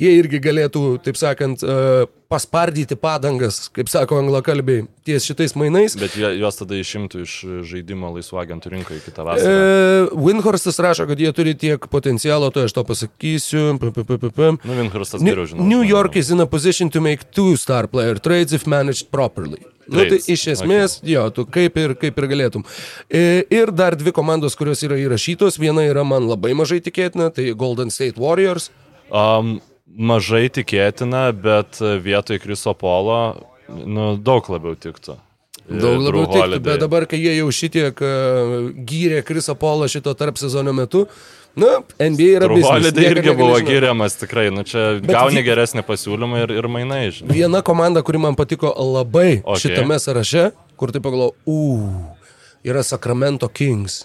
jie 0.00 0.16
irgi 0.18 0.42
galėtų, 0.42 0.84
taip 1.06 1.20
sakant, 1.20 1.62
uh, 1.62 2.08
paspardyti 2.28 2.96
padangas, 2.98 3.66
kaip 3.74 3.90
sako 3.90 4.18
anglakalbiai, 4.22 4.86
ties 5.06 5.26
šitais 5.28 5.54
mainais. 5.58 5.94
Bet 5.98 6.16
juos 6.18 6.58
tada 6.58 6.78
išimtų 6.80 7.22
iš 7.22 7.34
žaidimo 7.70 8.10
laisvų 8.16 8.40
agentų 8.42 8.72
rinkoje 8.74 9.04
kitą 9.04 9.26
vasarą. 9.28 9.52
E, 9.52 10.08
Winhorstas 10.26 10.80
rašo, 10.82 11.06
kad 11.06 11.22
jie 11.22 11.30
turi 11.36 11.54
tiek 11.58 11.86
potencialo, 11.92 12.50
to 12.54 12.66
aš 12.66 12.74
to 12.74 12.84
pasakysiu. 12.88 13.78
P 13.78 13.92
-p 13.92 14.18
-p. 14.18 14.58
Nu, 14.64 14.72
Vinhurstas 14.80 15.22
New, 15.22 15.34
geriau 15.34 15.46
žino. 15.46 15.62
New 15.62 15.82
York 15.86 16.16
is 16.16 16.30
in 16.30 16.40
a 16.40 16.46
position 16.46 16.90
to 16.90 17.00
make 17.00 17.30
two 17.30 17.56
star 17.56 17.86
player 17.86 18.18
trades 18.18 18.52
if 18.52 18.66
managed 18.66 19.10
properly. 19.10 19.62
Nu, 19.86 20.02
tai 20.02 20.18
iš 20.18 20.46
esmės, 20.50 20.98
okay. 20.98 21.12
jo, 21.12 21.30
tu 21.30 21.44
kaip 21.46 21.76
ir, 21.78 21.94
kaip 21.94 22.18
ir 22.18 22.26
galėtum. 22.26 22.64
E, 23.06 23.46
ir 23.54 23.70
dar 23.70 23.94
dvi 23.94 24.10
komandos, 24.10 24.58
kurios 24.58 24.82
yra 24.82 24.98
įrašytos, 24.98 25.60
viena 25.62 25.86
yra 25.86 26.02
man 26.02 26.26
labai 26.26 26.56
mažai 26.58 26.80
tikėtina, 26.82 27.30
tai 27.30 27.52
Golden 27.54 27.90
State 27.94 28.18
Warriors. 28.18 28.70
Um, 29.14 29.60
mažai 29.86 30.48
tikėtina, 30.50 31.28
bet 31.32 31.78
vietoj 31.80 32.40
Kriso 32.42 32.74
Polo 32.74 33.20
nu, 33.68 34.16
daug 34.16 34.46
labiau 34.50 34.74
tiktų. 34.78 35.16
Daug 35.66 35.96
E, 35.98 36.02
labiau 36.06 36.26
tiktų, 36.30 36.60
bet 36.62 36.78
dabar, 36.82 37.06
kai 37.10 37.18
jie 37.18 37.32
jau 37.40 37.48
šitiek 37.50 37.98
uh, 37.98 38.68
gyrė 38.86 39.22
Krisa 39.26 39.54
Polo 39.58 39.88
šito 39.90 40.12
tarp 40.14 40.38
sezono 40.38 40.70
metu, 40.76 41.06
na, 41.58 41.80
NBA 41.98 42.36
yra 42.36 42.48
business, 42.52 42.68
Holiday 42.70 43.08
irgi 43.10 43.32
buvo 43.34 43.56
giriamas 43.66 44.14
tikrai, 44.20 44.50
nu 44.54 44.62
čia 44.68 45.00
Bet 45.00 45.08
gauni 45.10 45.40
vi- 45.40 45.46
geresnį 45.48 45.82
pasiūlymą 45.88 46.42
ir, 46.44 46.52
ir 46.60 46.68
mainai, 46.70 47.06
žinai. 47.16 47.32
Viena 47.34 47.62
komanda, 47.66 48.02
kuri 48.06 48.20
man 48.22 48.36
patiko 48.38 48.70
labai 48.76 49.40
Okay. 49.42 49.64
šitame 49.64 49.98
sąraše, 49.98 50.50
kur 50.76 50.92
tai 50.94 51.00
pagalvoju, 51.00 51.32
uuu, 51.46 52.14
yra 52.62 52.82
Sacramento 52.86 53.48
Kings. 53.48 54.04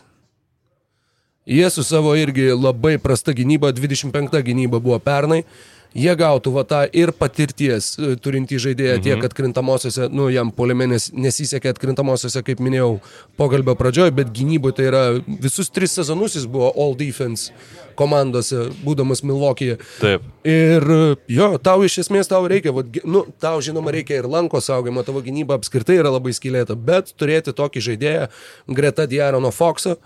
Jie 1.51 1.69
su 1.69 1.83
savo 1.83 2.15
irgi 2.15 2.53
labai 2.55 2.95
prasta 2.97 3.33
gynyba, 3.35 3.73
25 3.75 4.39
gynyba 4.47 4.79
buvo 4.79 4.99
pernai. 5.03 5.43
Jie 5.91 6.13
gautų 6.15 6.53
va 6.55 6.61
tą 6.63 6.85
ir 6.95 7.11
patirties 7.11 7.89
e, 7.99 8.13
turintį 8.15 8.59
žaidėją 8.63 8.93
mhm. 8.95 9.03
tiek 9.03 9.25
atkrintamosiose, 9.27 10.05
nu 10.15 10.29
jam 10.31 10.53
poliame 10.55 10.87
nes, 10.93 11.09
nesisekė 11.11 11.73
atkrintamosiose, 11.73 12.39
kaip 12.47 12.61
minėjau, 12.63 12.93
pokalbio 13.35 13.75
pradžioje, 13.75 14.13
bet 14.15 14.31
gynyboje 14.31 14.77
tai 14.77 14.87
yra 14.87 15.01
visus 15.27 15.67
tris 15.67 15.97
sezonus 15.99 16.37
jis 16.39 16.47
buvo 16.47 16.71
all 16.79 16.95
defense 16.95 17.51
komandose, 17.99 18.69
būdamas 18.85 19.19
Milvokėje. 19.27 19.81
Taip. 19.99 20.23
Ir 20.47 20.87
jo, 21.27 21.51
tau 21.59 21.83
iš 21.83 21.99
esmės 22.05 22.31
tau 22.31 22.47
reikia, 22.47 22.71
gi- 22.87 23.03
nu, 23.03 23.25
tau 23.43 23.59
žinoma 23.59 23.91
reikia 23.91 24.21
ir 24.21 24.31
lanko 24.31 24.63
saugimo, 24.63 25.03
tavo 25.03 25.19
gynyba 25.19 25.59
apskritai 25.59 25.99
yra 25.99 26.15
labai 26.15 26.31
skilėta, 26.31 26.79
bet 26.79 27.11
turėti 27.19 27.51
tokį 27.51 27.83
žaidėją 27.91 28.31
greta 28.71 29.09
Diarono 29.11 29.51
Foxo, 29.51 29.99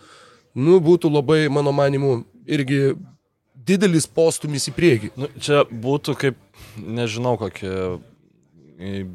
nu, 0.56 0.80
būtų 0.84 1.12
labai, 1.12 1.46
mano 1.52 1.74
manimu, 1.76 2.18
irgi 2.48 2.96
didelis 3.66 4.08
postumis 4.08 4.70
į 4.70 4.76
priekį. 4.76 5.14
Nu, 5.20 5.30
čia 5.42 5.64
būtų 5.70 6.16
kaip, 6.22 6.42
nežinau, 6.80 7.36
kokį 7.42 7.72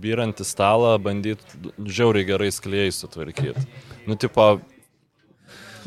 byrantį 0.01 0.45
stalą 0.49 0.95
bandyti 1.03 1.73
žiauriai 1.85 2.29
gerai 2.29 2.51
skliejai 2.55 2.93
sutvarkyti. 2.97 3.67
Nu, 4.09 4.17
tipo, 4.17 4.61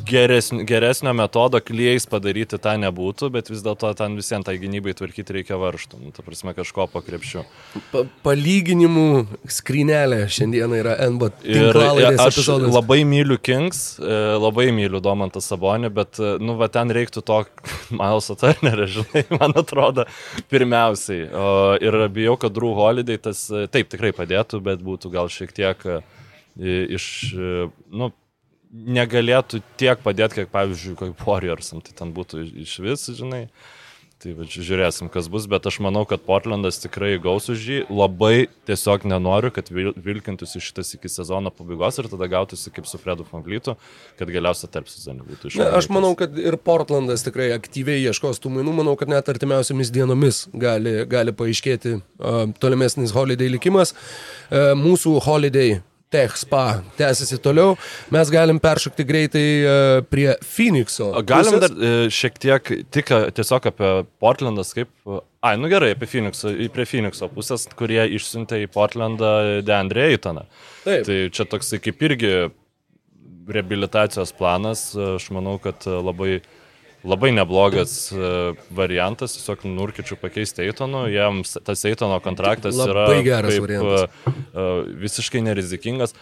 geresnio, 0.05 0.63
geresnio 0.65 1.13
metodo 1.13 1.59
klijais 1.63 2.05
padaryti 2.09 2.57
tą 2.61 2.73
nebūtų, 2.81 3.29
bet 3.33 3.49
vis 3.51 3.63
dėlto 3.65 3.91
ten 3.97 4.15
visiems 4.17 4.47
tai 4.47 4.55
gynybai 4.61 4.95
tvarkyti 4.97 5.37
reikia 5.37 5.57
varštų. 5.61 5.99
Nu, 6.01 6.11
ta 6.15 6.25
prasme, 6.25 6.53
kažko 6.57 6.87
pakrepšiu. 6.91 7.43
Pa 7.91 8.03
palyginimų 8.25 9.05
skrynelė 9.51 10.23
šiandieną 10.33 10.79
yra 10.81 10.95
NBA 11.13 11.31
Ir 11.47 11.77
aš 11.77 12.39
epizodas. 12.39 12.73
labai 12.73 13.01
myliu 13.07 13.37
Kings, 13.41 13.83
e, 13.99 14.17
labai 14.39 14.69
myliu 14.75 15.01
Domantą 15.03 15.41
Sabonį, 15.43 15.91
bet, 15.93 16.19
e, 16.19 16.35
nu, 16.43 16.57
va 16.59 16.69
ten 16.73 16.91
reiktų 16.93 17.23
to 17.25 17.43
Mileso 17.99 18.37
Turnerio, 18.39 18.89
žinai, 18.97 19.25
man 19.39 19.55
atrodo, 19.59 20.07
pirmiausiai. 20.53 21.29
O, 21.29 21.53
ir 21.83 21.99
bijau, 22.13 22.37
kad 22.41 22.55
Drew 22.55 22.73
Holiday 22.77 23.21
tas, 23.21 23.45
e, 23.51 23.67
taip, 23.71 23.91
tikrai 23.93 24.13
padėtų, 24.15 24.63
bet 24.65 24.83
būtų 24.83 25.13
gal 25.13 25.31
šiek 25.31 25.55
tiek 25.55 25.87
iš, 26.53 27.05
nu, 27.89 28.11
negalėtų 28.73 29.61
tiek 29.77 30.01
padėti, 30.03 30.41
kiek, 30.41 30.51
pavyzdžiui, 30.53 30.97
kaip 30.99 31.23
Warriorsam, 31.27 31.83
tai 31.85 31.93
ten 31.97 32.13
būtų 32.15 32.43
iš 32.65 32.79
vis, 32.83 33.07
žinai. 33.13 33.47
Tai 34.23 34.31
va, 34.37 34.45
žiūrėsim, 34.47 35.09
kas 35.11 35.25
bus, 35.27 35.49
bet 35.51 35.65
aš 35.67 35.81
manau, 35.83 36.05
kad 36.07 36.21
Portlandas 36.23 36.77
tikrai 36.79 37.17
gaus 37.19 37.49
už 37.51 37.63
jį. 37.67 37.79
Labai 37.91 38.47
tiesiog 38.69 39.03
nenoriu, 39.11 39.51
kad 39.51 39.67
vil- 39.67 39.91
vilkintųsi 39.99 40.61
šitas 40.63 40.93
iki 40.95 41.11
sezono 41.11 41.51
pabaigos 41.51 41.99
ir 41.99 42.07
tada 42.07 42.29
gautųsi 42.31 42.71
kaip 42.71 42.87
su 42.87 42.97
Fredu 43.01 43.27
Fanglytu, 43.27 43.75
kad 44.15 44.31
galiausiai 44.31 44.71
tarp 44.71 44.87
sezonų 44.87 45.27
būtų 45.27 45.51
išvarytas. 45.51 45.75
aš 45.75 45.89
manau, 45.91 46.15
kad 46.15 46.39
ir 46.39 46.55
Portlandas 46.55 47.27
tikrai 47.27 47.51
aktyviai 47.51 47.99
ieškos 48.07 48.39
tų 48.39 48.55
mainų. 48.55 48.77
Manau, 48.79 48.95
kad 48.95 49.11
net 49.11 49.27
artimiausiamis 49.27 49.91
dienomis 49.91 50.45
gali, 50.55 51.03
gali 51.03 51.35
paaiškėti 51.35 51.97
uh, 51.99 52.45
tolimesnis 52.63 53.11
holiday 53.11 53.51
likimas. 53.51 53.91
Uh, 54.47 54.71
mūsų 54.79 55.19
holiday 55.27 55.81
Tech 56.13 56.37
Spa 56.37 56.63
tęsiasi 56.99 57.39
toliau. 57.41 57.73
Mes 58.13 58.31
galim 58.33 58.59
peršokti 58.61 59.05
greitai 59.09 59.45
uh, 59.65 59.99
prie 60.05 60.29
Phoenixo. 60.45 61.09
Galim 61.25 61.57
pusės. 61.57 61.63
dar 61.65 61.73
e, 61.73 62.09
šiek 62.13 62.37
tiek 62.41 62.73
tik 62.93 63.09
a, 63.13 63.21
tiesiog 63.33 63.69
apie 63.71 63.93
Portlandas 64.21 64.75
kaip... 64.77 64.91
Ai, 65.43 65.57
nu 65.59 65.67
gerai, 65.71 65.91
apie 65.97 66.07
Phoenixo, 66.07 66.53
prie 66.75 66.85
Phoenixo 66.87 67.27
pusės, 67.33 67.65
kurie 67.79 68.03
išsiuntė 68.15 68.61
į 68.63 68.69
Portlandą 68.71 69.33
Deandre 69.65 70.05
Eitoną. 70.13 70.45
Taip. 70.85 71.07
Tai 71.09 71.17
čia 71.33 71.47
toksai 71.49 71.81
kaip 71.83 72.05
irgi 72.05 72.33
reabilitacijos 73.49 74.31
planas, 74.37 74.91
aš 74.95 75.27
manau, 75.35 75.57
kad 75.63 75.83
e, 75.89 75.97
labai, 75.97 76.37
labai 77.03 77.31
neblogas 77.35 78.11
e, 78.11 78.29
variantas, 78.71 79.35
tiesiog 79.37 79.65
Nurkičių 79.67 80.17
pakeisti 80.21 80.63
Eitonu, 80.67 81.05
jiems 81.11 81.57
tas 81.65 81.83
Eitono 81.89 82.19
kontraktas 82.23 82.77
yra 82.79 83.07
Labai 83.09 83.25
geras 83.25 83.51
kaip, 83.57 83.65
variantas. 83.65 84.07
e, 84.07 84.35
e, 84.53 84.69
visiškai 85.03 85.43
nerizikingas. 85.43 86.15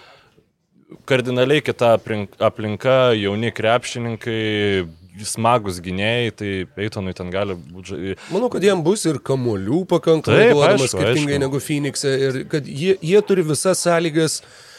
kardinaliai 1.08 1.62
kita 1.64 1.94
aplink- 1.98 2.36
aplinka, 2.40 3.14
jauni 3.16 3.52
krepšininkai, 3.56 4.88
smagus 5.28 5.80
gynėjai, 5.84 6.32
tai 6.36 6.50
Peitonui 6.76 7.14
ten 7.16 7.30
gali 7.32 7.56
būti... 7.56 8.16
Manau, 8.32 8.50
kad 8.52 8.64
jam 8.64 8.82
bus 8.84 9.06
ir 9.06 9.20
kamolių 9.24 9.84
pakankamai 9.92 10.50
aišku, 10.50 10.90
skirtingai 10.96 11.38
aišku. 11.38 11.44
negu 11.46 11.62
Phoenix'e 11.64 12.12
ir 12.28 12.40
kad 12.52 12.68
jie, 12.68 12.98
jie 13.00 13.22
turi 13.28 13.44
visas 13.46 13.84
sąlygas 13.86 14.40
e, 14.42 14.71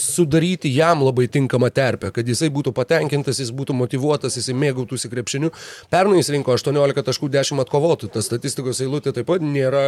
sudaryti 0.00 0.70
jam 0.72 1.02
labai 1.04 1.26
tinkamą 1.28 1.68
terpę, 1.74 2.10
kad 2.14 2.28
jisai 2.28 2.48
būtų 2.52 2.72
patenkintas, 2.76 3.40
jis 3.42 3.52
būtų 3.54 3.76
motivuotas, 3.76 4.38
jisai 4.40 4.56
mėgautųsi 4.56 5.10
krepšiniu. 5.12 5.52
Pernai 5.92 6.22
jis 6.22 6.32
rinko 6.32 6.54
18 6.56 7.04
taškų 7.04 7.28
10 7.34 7.62
atkovotų, 7.64 8.10
ta 8.14 8.24
statistikos 8.24 8.80
eilutė 8.84 9.12
taip 9.16 9.28
pat 9.28 9.44
nėra 9.44 9.84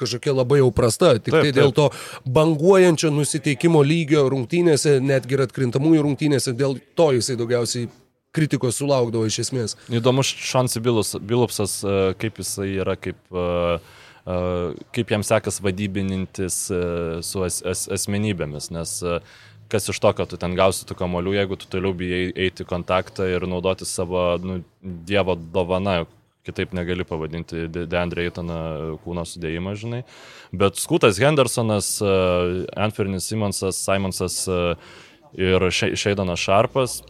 kažkokia 0.00 0.36
labai 0.38 0.62
jau 0.62 0.72
prasta, 0.74 1.14
tik 1.20 1.34
Taip, 1.36 1.44
tai 1.44 1.54
dėl 1.56 1.74
to 1.76 1.90
banguojančio 2.24 3.12
nusiteikimo 3.14 3.84
lygio 3.84 4.26
rungtynėse, 4.32 4.98
netgi 5.04 5.36
ir 5.36 5.46
atkrintamųjų 5.46 6.04
rungtynėse, 6.08 6.56
dėl 6.56 6.78
to 6.98 7.12
jisai 7.18 7.36
daugiausiai 7.40 7.88
kritikos 8.34 8.78
sulaukdavo 8.78 9.26
iš 9.28 9.42
esmės. 9.46 9.76
Įdomus 9.92 10.28
Šansi 10.28 10.82
Bilupsas, 10.82 11.78
e, 11.82 11.96
kaip 12.20 12.40
jisai 12.42 12.68
yra, 12.82 12.96
kaip, 13.00 13.18
e, 13.32 13.44
e, 13.44 13.78
kaip 14.92 15.12
jam 15.14 15.24
sekas 15.24 15.60
vadybinintis 15.64 16.56
su 17.24 17.44
as, 17.46 17.60
as, 17.64 17.86
asmenybėmis, 17.98 18.70
nes 18.74 18.98
kas 19.68 19.88
iš 19.92 20.00
to, 20.00 20.12
kad 20.16 20.30
tu 20.30 20.38
ten 20.40 20.56
gausi 20.56 20.86
tų 20.88 20.96
kamolių, 20.98 21.34
jeigu 21.36 21.58
tu 21.60 21.68
toliau 21.70 21.94
bijai 21.96 22.28
eiti 22.46 22.64
kontaktą 22.68 23.26
ir 23.28 23.44
naudoti 23.48 23.88
savo 23.88 24.30
nu, 24.40 24.62
dievo 24.82 25.36
dovaną, 25.36 26.06
kitaip 26.48 26.72
negali 26.72 27.04
pavadinti 27.04 27.66
De- 27.68 27.84
Deandre 27.90 28.24
Eitoną 28.24 28.98
kūno 29.04 29.26
sudėjimą, 29.28 29.74
žinai. 29.76 30.02
Bet 30.56 30.80
Skutas 30.80 31.20
Hendersonas, 31.20 31.98
Anfernis 32.76 33.28
Simonsas, 33.28 33.82
Simonsas 33.84 34.40
ir 35.36 35.68
Šeidonas 35.72 36.40
Šarpas, 36.40 37.02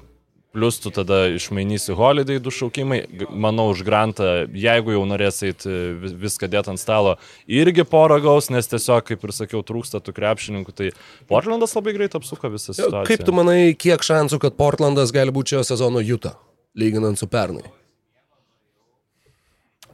Plus 0.52 0.78
tu 0.80 0.88
tada 0.90 1.26
išmainysi 1.36 1.92
holiday 1.92 2.38
du 2.40 2.48
šaukimai, 2.50 3.02
manau, 3.30 3.66
už 3.74 3.82
grantą, 3.84 4.46
jeigu 4.56 4.94
jau 4.94 5.02
norės 5.06 5.42
eiti 5.44 5.68
vis- 6.00 6.14
viską 6.16 6.48
dėti 6.48 6.72
ant 6.72 6.80
stalo, 6.80 7.16
irgi 7.46 7.84
porą 7.84 8.16
gaus, 8.24 8.48
nes 8.50 8.66
tiesiog, 8.66 9.04
kaip 9.10 9.26
ir 9.28 9.34
sakiau, 9.36 9.60
trūksta 9.62 10.00
tų 10.00 10.14
krepšininkų, 10.16 10.72
tai 10.72 10.88
Portlandas 11.28 11.76
labai 11.76 11.92
greit 11.98 12.16
apsuko 12.16 12.48
visą 12.54 12.72
situaciją. 12.72 13.04
Kaip 13.10 13.26
tu 13.28 13.32
manai, 13.36 13.74
kiek 13.76 14.00
šansų, 14.00 14.40
kad 14.40 14.56
Portlandas 14.56 15.12
gali 15.12 15.30
būti 15.36 15.58
šio 15.58 15.66
sezono 15.68 16.00
Juta, 16.00 16.32
lyginant 16.74 17.20
su 17.20 17.28
pernai? 17.28 17.68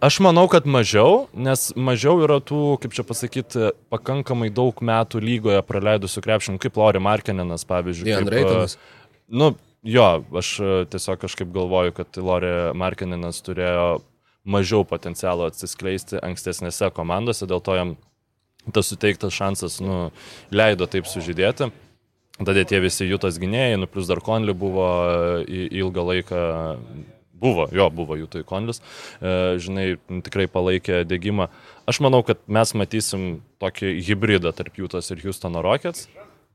Aš 0.04 0.18
manau, 0.20 0.44
kad 0.52 0.66
mažiau, 0.68 1.28
nes 1.32 1.70
mažiau 1.80 2.18
yra 2.26 2.36
tų, 2.44 2.76
kaip 2.82 2.92
čia 2.92 3.02
pasakyti, 3.08 3.70
pakankamai 3.90 4.50
daug 4.52 4.76
metų 4.84 5.20
lygoje 5.22 5.62
praleidusių 5.64 6.22
krepšininkų, 6.26 6.60
kaip 6.66 6.76
Lori 6.76 7.00
Markeninas, 7.00 7.64
pavyzdžiui. 7.64 8.10
Kaip, 8.20 8.28
e, 8.28 8.66
Nu, 9.32 9.54
jo, 9.84 10.08
aš 10.40 10.56
e, 10.60 10.72
tiesiog 10.90 11.20
kažkaip 11.20 11.52
galvoju, 11.52 11.94
kad 11.96 12.16
Lori 12.16 12.50
Markeninas 12.76 13.42
turėjo 13.44 14.00
mažiau 14.44 14.84
potencialo 14.88 15.46
atsiskleisti 15.48 16.20
ankstesnėse 16.24 16.90
komandose, 16.96 17.48
dėl 17.48 17.62
to 17.64 17.76
jam 17.78 17.94
tas 18.72 18.88
suteiktas 18.88 19.34
šansas, 19.36 19.80
nu, 19.84 20.08
leido 20.52 20.88
taip 20.88 21.08
sužydėti. 21.08 21.70
Tada 22.34 22.64
tie 22.66 22.80
visi 22.82 23.06
Jutas 23.06 23.36
gynėjai, 23.38 23.76
nu, 23.78 23.86
plus 23.86 24.08
dar 24.10 24.18
Konli 24.24 24.56
buvo 24.56 24.88
e, 25.44 25.68
ilgą 25.78 26.06
laiką, 26.08 26.40
buvo, 27.44 27.68
jo, 27.72 27.86
buvo 27.94 28.16
Jutai 28.18 28.42
Konlis, 28.48 28.80
e, 29.20 29.60
žinai, 29.62 29.86
tikrai 30.26 30.48
palaikė 30.50 31.04
dėgymą. 31.06 31.50
Aš 31.86 32.00
manau, 32.02 32.24
kad 32.26 32.40
mes 32.48 32.74
matysim 32.74 33.44
tokį 33.62 33.98
hybridą 34.08 34.54
tarp 34.56 34.80
Jutas 34.80 35.12
ir 35.12 35.22
Houstono 35.22 35.62
Rockets 35.64 36.08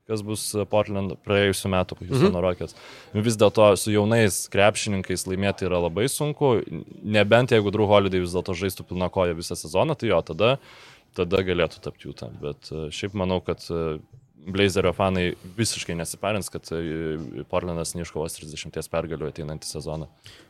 kas 0.10 0.24
bus 0.26 0.44
Portland 0.72 1.16
praėjusiu 1.26 1.72
metu 1.72 1.98
Houstono 2.00 2.32
mhm. 2.34 2.44
Rockets. 2.46 2.78
Vis 3.14 3.38
dėlto 3.40 3.72
su 3.80 3.94
jaunais 3.94 4.42
krepšininkais 4.54 5.28
laimėti 5.30 5.68
yra 5.70 5.82
labai 5.86 6.08
sunku, 6.12 6.56
nebent 7.04 7.54
jeigu 7.56 7.74
Drew 7.76 7.90
Holiday 7.90 8.24
vis 8.24 8.34
dėlto 8.36 8.58
žaistų 8.58 8.88
pilna 8.90 9.12
koja 9.14 9.38
visą 9.38 9.58
sezoną, 9.60 9.98
tai 10.00 10.12
jo, 10.12 10.22
tada, 10.26 10.56
tada 11.18 11.44
galėtų 11.46 11.84
tapti 11.86 12.10
jūtą. 12.10 12.32
Bet 12.42 12.72
e, 12.74 12.88
šiaip 12.96 13.18
manau, 13.22 13.40
kad 13.46 13.64
e, 13.70 14.00
Blazerio 14.48 14.94
fanai 14.96 15.34
visiškai 15.58 15.96
nesiparins, 16.00 16.50
kad 16.50 16.70
e, 16.72 17.18
Portlandas 17.50 17.96
neiškovos 17.98 18.40
30 18.40 18.92
pergalių 18.92 19.32
ateinantį 19.34 19.70
sezoną. 19.70 20.08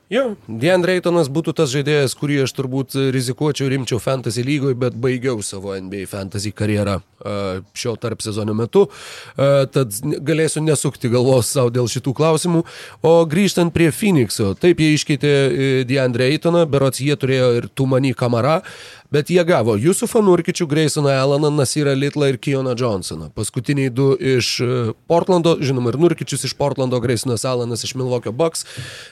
Jo, 0.10 0.23
Dian 0.49 0.82
Reitonas 0.82 1.28
būtų 1.30 1.54
tas 1.60 1.69
žaidėjas, 1.69 2.15
kurį 2.17 2.39
aš 2.47 2.56
turbūt 2.58 2.95
rizikuočiau 3.13 3.67
rimčiau 3.69 3.99
fantasy 4.02 4.41
lygoje, 4.41 4.73
bet 4.82 4.95
baigiau 4.97 5.43
savo 5.45 5.75
NBA 5.78 6.08
fantasy 6.10 6.49
karjerą 6.49 6.95
a, 6.97 7.34
šio 7.78 7.93
tarp 8.02 8.23
sezono 8.25 8.56
metu, 8.58 8.88
a, 8.89 9.67
tad 9.69 9.93
galėsiu 10.25 10.63
nesukti 10.65 11.12
galvos 11.13 11.52
savo 11.54 11.69
dėl 11.69 11.86
šitų 11.93 12.15
klausimų. 12.17 12.63
O 13.06 13.13
grįžtant 13.30 13.69
prie 13.75 13.91
Phoenixo, 13.93 14.56
taip 14.58 14.82
jie 14.82 14.95
iškeitė 14.97 15.36
e, 15.36 15.69
Dian 15.86 16.17
Reitoną, 16.17 16.65
berots 16.65 17.06
jie 17.06 17.13
turėjo 17.13 17.52
ir 17.60 17.69
Tumani 17.69 18.15
Kamara, 18.17 18.63
bet 19.12 19.30
jie 19.30 19.43
gavo 19.45 19.76
Jusufą 19.80 20.22
Nurkičių, 20.22 20.67
Graysoną 20.69 21.10
Alaną, 21.10 21.50
Nasirą 21.52 21.93
Litlą 21.98 22.30
ir 22.30 22.39
Kijoną 22.39 22.76
Johnsoną. 22.80 23.30
Paskutiniai 23.36 23.89
du 23.89 24.13
iš 24.15 24.62
e, 24.62 24.67
Portlando, 25.10 25.56
žinoma, 25.62 25.93
ir 25.93 26.00
Nurkičius 26.02 26.45
iš 26.45 26.54
Portlando, 26.58 27.00
Graysonas 27.02 27.45
Alanas 27.45 27.84
iš 27.84 27.95
Milwaukee 27.95 28.32
Bucks. 28.32 28.65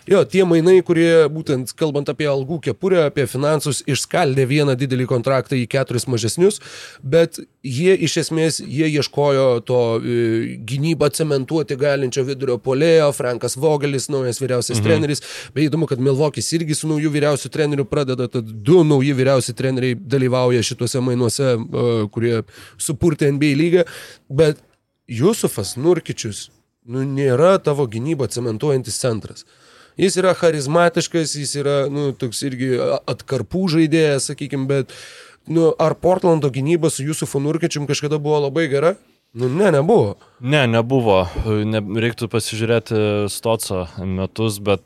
Jo, 0.07 0.23
tie 0.25 0.45
mainai, 0.45 0.79
kurie 0.85 1.25
būtent 1.33 1.73
kalbant 1.77 2.09
apie 2.13 2.29
algų 2.29 2.59
kepurę, 2.69 3.07
apie 3.09 3.25
finansus, 3.29 3.81
išskaldė 3.89 4.45
vieną 4.49 4.77
didelį 4.77 5.07
kontraktą 5.09 5.57
į 5.57 5.65
keturis 5.71 6.07
mažesnius, 6.07 6.61
bet 7.01 7.41
jie 7.65 7.95
iš 8.07 8.17
esmės, 8.23 8.59
jie 8.61 8.87
ieškojo 8.99 9.47
to 9.67 9.81
e, 9.97 10.57
gynybą 10.67 11.09
cementuoti 11.17 11.77
galinčio 11.79 12.23
vidurio 12.27 12.57
polėjo, 12.61 13.09
Frankas 13.17 13.57
Vogelis, 13.59 14.09
naujas 14.13 14.41
vyriausias 14.41 14.77
mhm. 14.77 14.85
treneris, 14.87 15.23
bei 15.55 15.67
įdomu, 15.67 15.89
kad 15.89 16.01
Milvokis 16.03 16.51
irgi 16.57 16.77
su 16.77 16.89
nauju 16.91 17.11
vyriausiu 17.13 17.51
treneriu 17.53 17.87
pradeda, 17.89 18.29
tad 18.31 18.45
du 18.45 18.83
nauji 18.87 19.15
vyriausi 19.17 19.55
treneriai 19.57 19.86
dalyvauja 19.95 20.63
šituose 20.65 21.01
mainuose, 21.03 21.53
e, 21.55 21.85
kurie 22.13 22.41
supurtė 22.81 23.31
NBA 23.31 23.53
lygą, 23.61 23.85
bet 24.29 24.59
Jusufas 25.07 25.75
Nurkičius, 25.79 26.49
nu, 26.87 27.05
nėra 27.07 27.55
tavo 27.63 27.87
gynybą 27.87 28.27
cementuojantis 28.31 28.99
centras. 28.99 29.47
Jis 29.97 30.19
yra 30.19 30.35
charizmatiškas, 30.37 31.33
jis 31.39 31.55
yra, 31.61 31.77
nu, 31.89 32.11
toks 32.13 32.43
irgi 32.45 32.75
atkarpų 33.09 33.63
žaidėjas, 33.73 34.27
sakykime, 34.29 34.67
bet, 34.69 34.93
nu, 35.49 35.71
ar 35.81 35.95
Portlando 35.97 36.51
gynyba 36.53 36.91
su 36.93 37.07
Jusufu 37.07 37.41
Nurkičium 37.41 37.87
kažkada 37.89 38.19
buvo 38.21 38.43
labai 38.45 38.67
gera? 38.69 38.93
Nu, 39.37 39.49
ne, 39.49 39.71
nebuvo. 39.71 40.15
Ne, 40.39 40.63
nebuvo. 40.69 41.23
Ne, 41.45 41.81
reiktų 42.03 42.29
pasižiūrėti 42.31 42.99
Stoco 43.33 43.83
metus, 44.03 44.61
bet 44.63 44.83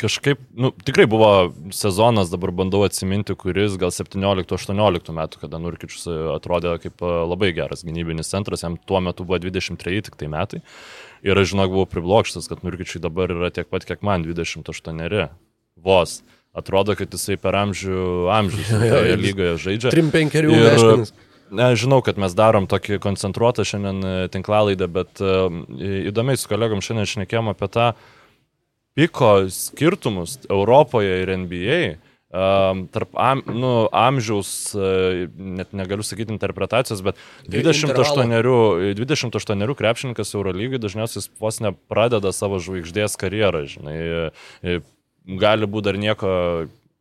kažkaip, 0.00 0.40
nu, 0.56 0.70
tikrai 0.84 1.06
buvo 1.08 1.30
sezonas, 1.74 2.28
dabar 2.32 2.52
bandau 2.54 2.82
atsiminti, 2.84 3.34
kuris 3.38 3.78
gal 3.80 3.92
17-18 3.94 5.12
metų, 5.16 5.40
kada 5.40 5.60
Nurkičius 5.62 6.06
atrodė 6.36 6.76
kaip 6.82 7.04
labai 7.04 7.52
geras 7.56 7.84
gynybinis 7.86 8.30
centras, 8.32 8.64
jam 8.66 8.76
tuo 8.76 9.00
metu 9.04 9.24
buvo 9.24 9.40
23 9.42 10.04
tik 10.08 10.18
tai 10.20 10.28
metai. 10.32 10.62
Ir 11.26 11.40
aš 11.40 11.54
žinok, 11.54 11.72
buvau 11.72 11.90
priblokštas, 11.90 12.48
kad 12.50 12.64
Nurkičiui 12.66 13.02
dabar 13.04 13.32
yra 13.32 13.52
tiek 13.54 13.68
pat, 13.72 13.86
kiek 13.88 14.04
man 14.04 14.26
28. 14.26 15.28
Vos. 15.86 16.20
Atrodo, 16.56 16.94
kad 16.96 17.12
jisai 17.12 17.36
per 17.40 17.56
amžių 17.58 18.02
toje 18.72 19.16
lygoje 19.20 19.56
žaidžia. 19.60 19.92
3-5 19.92 20.36
Ir- 20.40 20.52
meškinis. 20.52 21.16
Ne, 21.46 21.68
žinau, 21.78 22.00
kad 22.02 22.16
mes 22.18 22.32
darom 22.34 22.64
tokį 22.66 22.96
koncentruotą 22.98 23.62
šiandien 23.62 24.00
e, 24.02 24.14
tinklalaidą, 24.34 24.88
bet 24.90 25.20
uh, 25.22 25.46
įdomiai 26.10 26.40
su 26.40 26.48
kolegom 26.50 26.80
šiandien 26.82 27.06
šnekėjom 27.06 27.52
apie 27.52 27.68
tą 27.70 27.84
piko 28.96 29.46
skirtumus 29.52 30.38
Europoje 30.50 31.22
ir 31.22 31.32
NBA. 31.44 31.80
Um, 32.36 32.82
tarp 32.92 33.14
am, 33.22 33.38
nu, 33.54 33.86
amžiaus, 33.94 34.48
uh, 34.74 35.28
net 35.38 35.70
negaliu 35.76 36.04
sakyti 36.04 36.34
interpretacijos, 36.34 37.00
bet 37.06 37.20
28, 37.48 38.26
28 38.98 39.76
krepšininkas 39.78 40.34
Eurolygai 40.34 40.80
dažniausiai 40.82 41.22
vos 41.40 41.62
nepradeda 41.64 42.34
savo 42.36 42.58
žvaigždės 42.60 43.14
karjerą, 43.20 43.62
žinai, 43.70 43.96
e, 44.66 44.76
gali 45.40 45.70
būti 45.70 45.88
dar 45.88 46.00
nieko, 46.02 46.30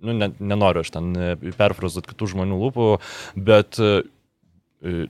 nu, 0.05 0.13
ne, 0.13 0.29
nenoriu 0.39 0.85
aš 0.85 0.93
ten 0.93 1.11
e, 1.17 1.35
perfrazuoti 1.57 2.13
kitų 2.13 2.31
žmonių 2.35 2.59
lūpų, 2.61 2.89
bet 3.49 3.81
e, 3.81 3.93
e, 4.85 5.07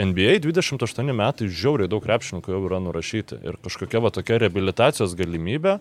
NBA 0.00 0.38
28 0.44 1.12
metai 1.12 1.50
žiauriai 1.52 1.90
daug 1.92 2.04
krepšininkų 2.04 2.54
jau 2.54 2.62
yra 2.64 2.80
nurašyti 2.80 3.42
ir 3.44 3.60
kažkokia 3.64 4.00
va 4.00 4.12
tokia 4.14 4.40
reabilitacijos 4.40 5.12
galimybė 5.18 5.76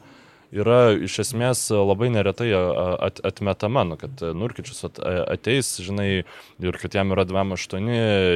yra 0.52 0.94
iš 1.00 1.18
esmės 1.24 1.64
labai 1.72 2.10
neretai 2.14 2.50
at, 2.52 3.22
atmetama, 3.28 3.84
nu, 3.88 3.98
kad 4.00 4.22
Nurkičius 4.36 4.84
at, 4.90 5.00
ateis, 5.32 5.70
žinai, 5.84 6.24
ir 6.62 6.80
kad 6.82 6.96
jam 6.98 7.14
yra 7.16 7.26
2-8, 7.28 7.90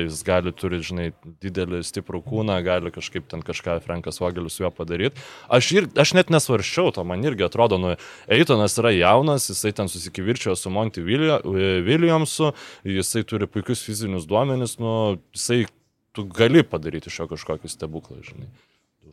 jis 0.06 0.22
gali 0.28 0.54
turi, 0.56 0.80
žinai, 0.86 1.10
didelį 1.44 1.82
stiprų 1.86 2.24
kūną, 2.26 2.58
gali 2.66 2.94
kažkaip 2.96 3.28
ten 3.32 3.44
kažką 3.46 3.78
Frankas 3.86 4.22
Vogelis 4.24 4.58
su 4.58 4.66
juo 4.66 4.72
padaryti. 4.76 5.22
Aš, 5.52 5.72
ir, 5.76 5.90
aš 6.00 6.16
net 6.18 6.32
nesvarščiau, 6.34 6.94
to 6.96 7.06
man 7.08 7.24
irgi 7.28 7.48
atrodo, 7.48 7.80
nu, 7.82 7.96
Eitonas 8.32 8.78
yra 8.82 8.94
jaunas, 8.96 9.50
jisai 9.52 9.74
ten 9.76 9.92
susikivirčiojo 9.92 10.56
su 10.60 10.72
Monty 10.74 11.04
Williamsu, 11.06 12.54
jisai 12.88 13.26
turi 13.28 13.50
puikius 13.52 13.84
fizinius 13.86 14.28
duomenis, 14.30 14.80
nu, 14.80 15.18
jisai, 15.36 15.66
tu 16.16 16.24
gali 16.32 16.64
padaryti 16.64 17.12
iš 17.12 17.20
jo 17.20 17.28
kažkokį 17.36 17.72
stebuklą, 17.72 18.22
žinai. 18.24 18.48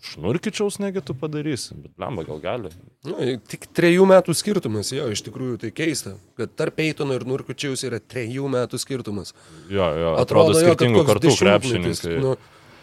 Šnurkičiaus 0.03 0.79
negi 0.83 1.03
tu 1.05 1.15
padarysi, 1.19 1.75
bet 1.79 1.93
blemba 1.99 2.25
gal 2.27 2.41
gali. 2.43 2.71
Nu, 3.07 3.17
tik 3.49 3.69
trejų 3.77 4.07
metų 4.11 4.35
skirtumas, 4.35 4.91
jo, 4.95 5.05
iš 5.13 5.23
tikrųjų 5.27 5.59
tai 5.63 5.71
keista, 5.75 6.17
kad 6.39 6.55
tarp 6.59 6.81
Eitono 6.83 7.15
ir 7.19 7.27
Nurkučiaus 7.29 7.85
yra 7.87 8.01
trejų 8.01 8.49
metų 8.51 8.81
skirtumas. 8.83 9.35
Jo, 9.69 9.91
jo, 9.99 10.15
atrodo, 10.19 10.55
atrodo 10.55 10.57
jo, 10.57 10.65
skirtingų 10.65 11.03
koks 11.03 11.13
kartų 11.13 11.37
krepšininkai. 11.43 12.17
Nu, 12.25 12.35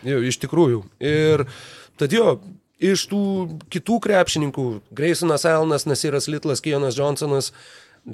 jo, 0.07 0.21
iš 0.29 0.39
tikrųjų. 0.45 0.83
Ir 1.09 1.45
tad 1.99 2.15
jo, 2.15 2.37
iš 2.79 3.05
tų 3.11 3.23
kitų 3.73 3.99
krepšininkų, 4.05 4.65
Graysonas 4.95 5.45
Alnas, 5.49 5.87
Nasiras 5.89 6.29
Litlas, 6.31 6.63
Kijonas 6.63 6.97
Johnsonas, 6.99 7.51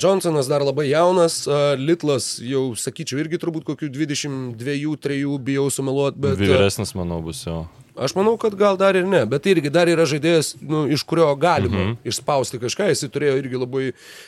Johnsonas 0.02 0.50
dar 0.52 0.66
labai 0.66 0.90
jaunas, 0.90 1.44
Litlas 1.80 2.36
jau, 2.44 2.68
sakyčiau, 2.80 3.22
irgi 3.24 3.40
turbūt 3.42 3.66
kokių 3.68 3.90
22-3 3.96 5.40
bijau 5.46 5.70
sumeluoti, 5.74 6.22
bet... 6.22 6.40
Vyresnis, 6.42 6.96
manau, 6.98 7.22
bus 7.26 7.46
jo. 7.48 7.64
Aš 7.96 8.12
manau, 8.18 8.34
kad 8.36 8.58
gal 8.60 8.76
dar 8.76 8.98
ir 9.00 9.06
ne, 9.08 9.22
bet 9.30 9.46
irgi 9.48 9.72
dar 9.72 9.88
yra 9.88 10.04
žaidėjas, 10.10 10.58
nu, 10.60 10.84
iš 10.92 11.06
kurio 11.08 11.30
galima 11.40 11.78
mhm. 11.78 11.94
išspausti 12.12 12.60
kažką. 12.60 12.90
Jis 12.92 13.06
turėjo 13.08 13.38
irgi 13.40 13.62
labai 13.62 13.86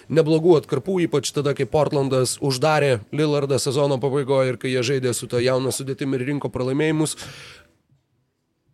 neblogų 0.07 0.55
atkarpų, 0.61 1.01
ypač 1.09 1.33
tada, 1.35 1.51
kai 1.57 1.67
Portlandas 1.67 2.37
uždarė 2.39 3.01
Lillardą 3.11 3.59
sezono 3.59 3.99
pabaigoje 3.99 4.53
ir 4.53 4.61
kai 4.61 4.71
jie 4.71 4.85
žaidė 4.93 5.11
su 5.17 5.27
ta 5.27 5.43
jauna 5.43 5.75
sudėtimi 5.75 6.15
ir 6.15 6.25
rinko 6.31 6.51
pralaimėjimus. 6.53 7.17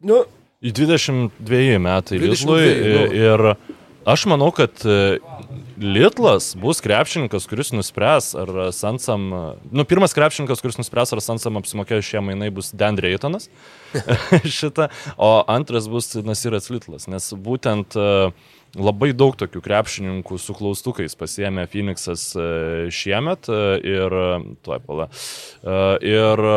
Nu, 0.06 0.22
Į 0.64 0.72
22 0.78 1.80
metai 1.84 2.22
22, 2.22 2.30
Litlui 2.32 2.68
nu. 2.88 3.08
ir 3.18 3.42
aš 4.08 4.28
manau, 4.32 4.48
kad 4.56 4.86
e, 4.88 5.18
Litlas 5.84 6.54
bus 6.56 6.80
krepšininkas, 6.80 7.44
kuris 7.52 7.74
nuspręs, 7.76 8.30
ar 8.40 8.50
Sansam, 8.72 9.26
nu, 9.68 9.84
pirmas 9.84 10.16
krepšininkas, 10.16 10.62
kuris 10.64 10.78
nuspręs, 10.80 11.12
ar 11.12 11.20
Sansam 11.24 11.60
apsimokėjo 11.60 12.06
šie 12.08 12.22
mainai 12.24 12.48
bus 12.56 12.72
Dan 12.72 12.96
Draytonas, 12.96 13.50
šitą, 14.58 14.88
o 15.20 15.32
antras 15.52 15.90
bus 15.92 16.14
Nasiras 16.24 16.72
Litlas, 16.72 17.10
nes 17.12 17.28
būtent 17.36 17.98
e, 18.00 18.06
labai 18.80 19.12
daug 19.12 19.36
tokių 19.40 19.64
krepšininkų 19.66 20.40
su 20.40 20.56
klaustukais 20.56 21.20
pasiemė 21.20 21.68
Phoenixas 21.68 22.30
e, 22.32 22.48
šiemet 22.88 23.52
e, 23.52 23.60
ir, 23.84 24.18
tuoj 24.64 24.80
pala, 24.88 25.10
ir 26.00 26.48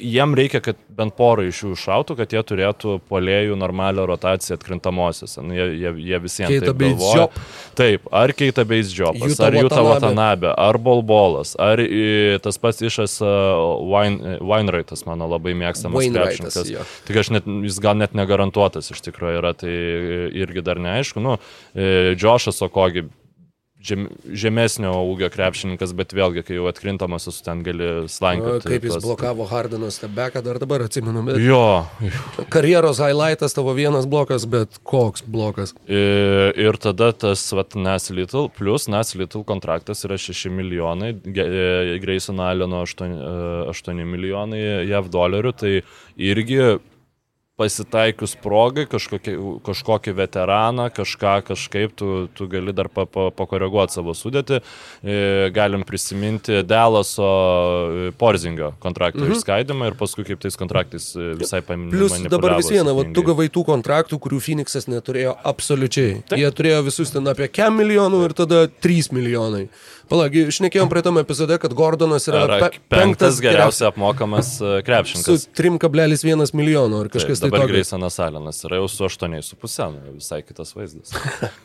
jiem 0.00 0.34
reikia, 0.36 0.60
kad 0.64 0.78
bent 0.96 1.14
porą 1.18 1.44
iš 1.48 1.62
jų 1.64 1.74
šautų, 1.78 2.16
kad 2.18 2.32
jie 2.34 2.42
turėtų 2.46 2.96
polėjų 3.10 3.56
normalią 3.60 4.06
rotaciją 4.08 4.58
atkrintamosiose. 4.58 5.44
Nu, 5.44 5.54
jie, 5.56 5.66
jie, 5.80 5.92
jie 6.10 6.20
visiems 6.24 6.54
Keita. 6.54 6.74
Job. 7.16 7.36
Taip, 7.78 8.08
ar 8.22 8.32
Keita 8.36 8.64
Juta 9.20 9.46
ar 9.48 9.58
Watanabe. 9.58 9.92
Watanabe, 9.94 10.52
ar 10.66 10.80
Bolbolas, 10.82 11.54
ar 11.60 11.82
i, 11.84 12.38
tas 12.44 12.60
pats 12.60 12.82
išas 12.86 13.18
Weinreitas, 13.20 15.04
mano 15.08 15.28
labai 15.30 15.54
mėgstamas 15.58 16.02
Wainwrightas, 16.02 16.58
krepšininkas. 16.58 16.98
Tik 17.08 17.22
aš 17.22 17.32
net, 17.36 17.48
jis 17.68 17.80
gal 17.82 17.98
net 18.00 18.16
negarantuotas 18.18 18.92
iš 18.94 19.04
tikrųjų 19.08 19.40
yra, 19.42 19.54
tai 19.58 19.72
irgi 20.42 20.64
dar 20.66 20.80
neaišku. 20.82 21.22
Nu, 21.22 21.38
e, 21.74 22.14
Džošas 22.18 22.62
Okogi 22.66 23.06
žem, 23.82 24.08
žemesnio 24.28 24.92
ūgio 25.08 25.28
krepšininkas, 25.32 25.92
bet 25.96 26.12
vėlgi, 26.16 26.42
kai 26.46 26.56
jau 26.58 26.66
atkrintamasis, 26.70 27.40
ten 27.46 27.62
gali 27.66 27.88
slankioti. 28.12 28.68
kaip 28.68 28.84
jis 28.84 28.94
tuos- 28.98 29.06
blokavo 29.06 29.46
Hardiną 29.48 29.88
stebeką, 29.90 30.42
dar 30.44 30.58
dabar 30.58 30.84
atsimenu. 30.86 31.22
Bet 31.26 31.38
Jo, 31.40 31.86
karjeros 32.50 32.98
highlightas 33.00 33.54
tavo 33.56 33.74
vienas 33.74 34.06
blokas, 34.06 34.44
bet 34.46 34.78
koks 34.84 35.22
blokas. 35.26 35.74
Ir, 35.88 36.52
ir 36.60 36.78
tada 36.80 37.12
tas 37.12 37.44
vat, 37.52 37.74
Nas 37.74 38.10
Little, 38.10 38.48
plus 38.48 38.88
Nas 38.88 39.14
Little 39.14 39.44
kontraktas 39.44 40.04
yra 40.04 40.18
6 40.18 40.50
milijonai, 40.50 41.14
Grayson 42.00 42.40
Alleno 42.40 42.82
8, 42.84 43.16
8 43.70 44.04
milijonai 44.04 44.86
JAV 44.88 45.08
dolerių, 45.12 45.52
tai 45.56 45.74
irgi 46.20 46.78
pasitaikius 47.60 48.34
progai 48.40 48.86
kažkokį, 48.90 49.34
kažkokį 49.66 50.14
veteraną, 50.16 50.88
kažką 50.96 51.34
kažkaip 51.50 51.92
tu, 51.98 52.26
tu 52.36 52.48
gali 52.50 52.72
dar 52.76 52.88
pa, 52.92 53.04
pa, 53.04 53.28
pakoreguoti 53.36 53.98
savo 53.98 54.14
sudėtį. 54.16 54.60
E, 54.60 55.50
Galim 55.54 55.84
prisiminti 55.88 56.62
Delaso 56.66 57.28
e, 57.28 58.10
Porzingio 58.20 58.72
kontraktų 58.82 59.26
mhm. 59.26 59.36
išskaidimą 59.36 59.90
ir 59.90 59.98
paskui 60.00 60.24
kaip 60.28 60.40
tais 60.42 60.56
kontraktais 60.60 61.10
e, 61.16 61.32
visai 61.40 61.62
paminėti. 61.66 62.00
Plus 62.00 62.16
dabar 62.32 62.56
vis 62.60 62.72
viena, 62.72 62.94
va, 62.96 63.04
tu 63.14 63.24
gavai 63.26 63.50
tų 63.52 63.66
kontraktų, 63.68 64.20
kurių 64.24 64.40
Phoenixas 64.46 64.88
neturėjo 64.90 65.36
absoliučiai. 65.52 66.20
Taip. 66.30 66.40
Jie 66.40 66.52
turėjo 66.56 66.84
visus 66.88 67.12
ten 67.14 67.28
apie 67.30 67.50
4 67.50 67.76
milijonų 67.76 68.24
ir 68.28 68.36
tada 68.40 68.66
3 68.70 69.12
milijonai. 69.16 69.66
Palagi, 70.10 70.42
išnekėjom 70.50 70.88
prie 70.90 71.02
tam 71.06 71.20
epizode, 71.20 71.54
kad 71.62 71.74
Gordonas 71.78 72.26
yra 72.26 72.42
Yra 72.48 72.56
pe 72.64 72.80
penktas 72.90 73.38
geriausiai 73.42 73.92
apmokamas 73.92 74.56
e, 74.56 74.58
su 74.58 74.70
krepšininkas. 74.86 75.44
3,1 75.54 76.54
milijono 76.58 77.04
ar 77.04 77.10
kažkas 77.12 77.38
Taip, 77.38 77.46
tai 77.46 77.50
dabar 77.52 77.62
tokio. 77.62 77.74
Graysonas 77.76 78.18
Alenas 78.24 78.58
yra 78.66 78.80
jau 78.80 78.88
su 78.90 79.06
8,5, 79.06 79.86
nu, 79.94 80.16
visai 80.18 80.42
kitas 80.42 80.74
vaizdas. 80.74 81.14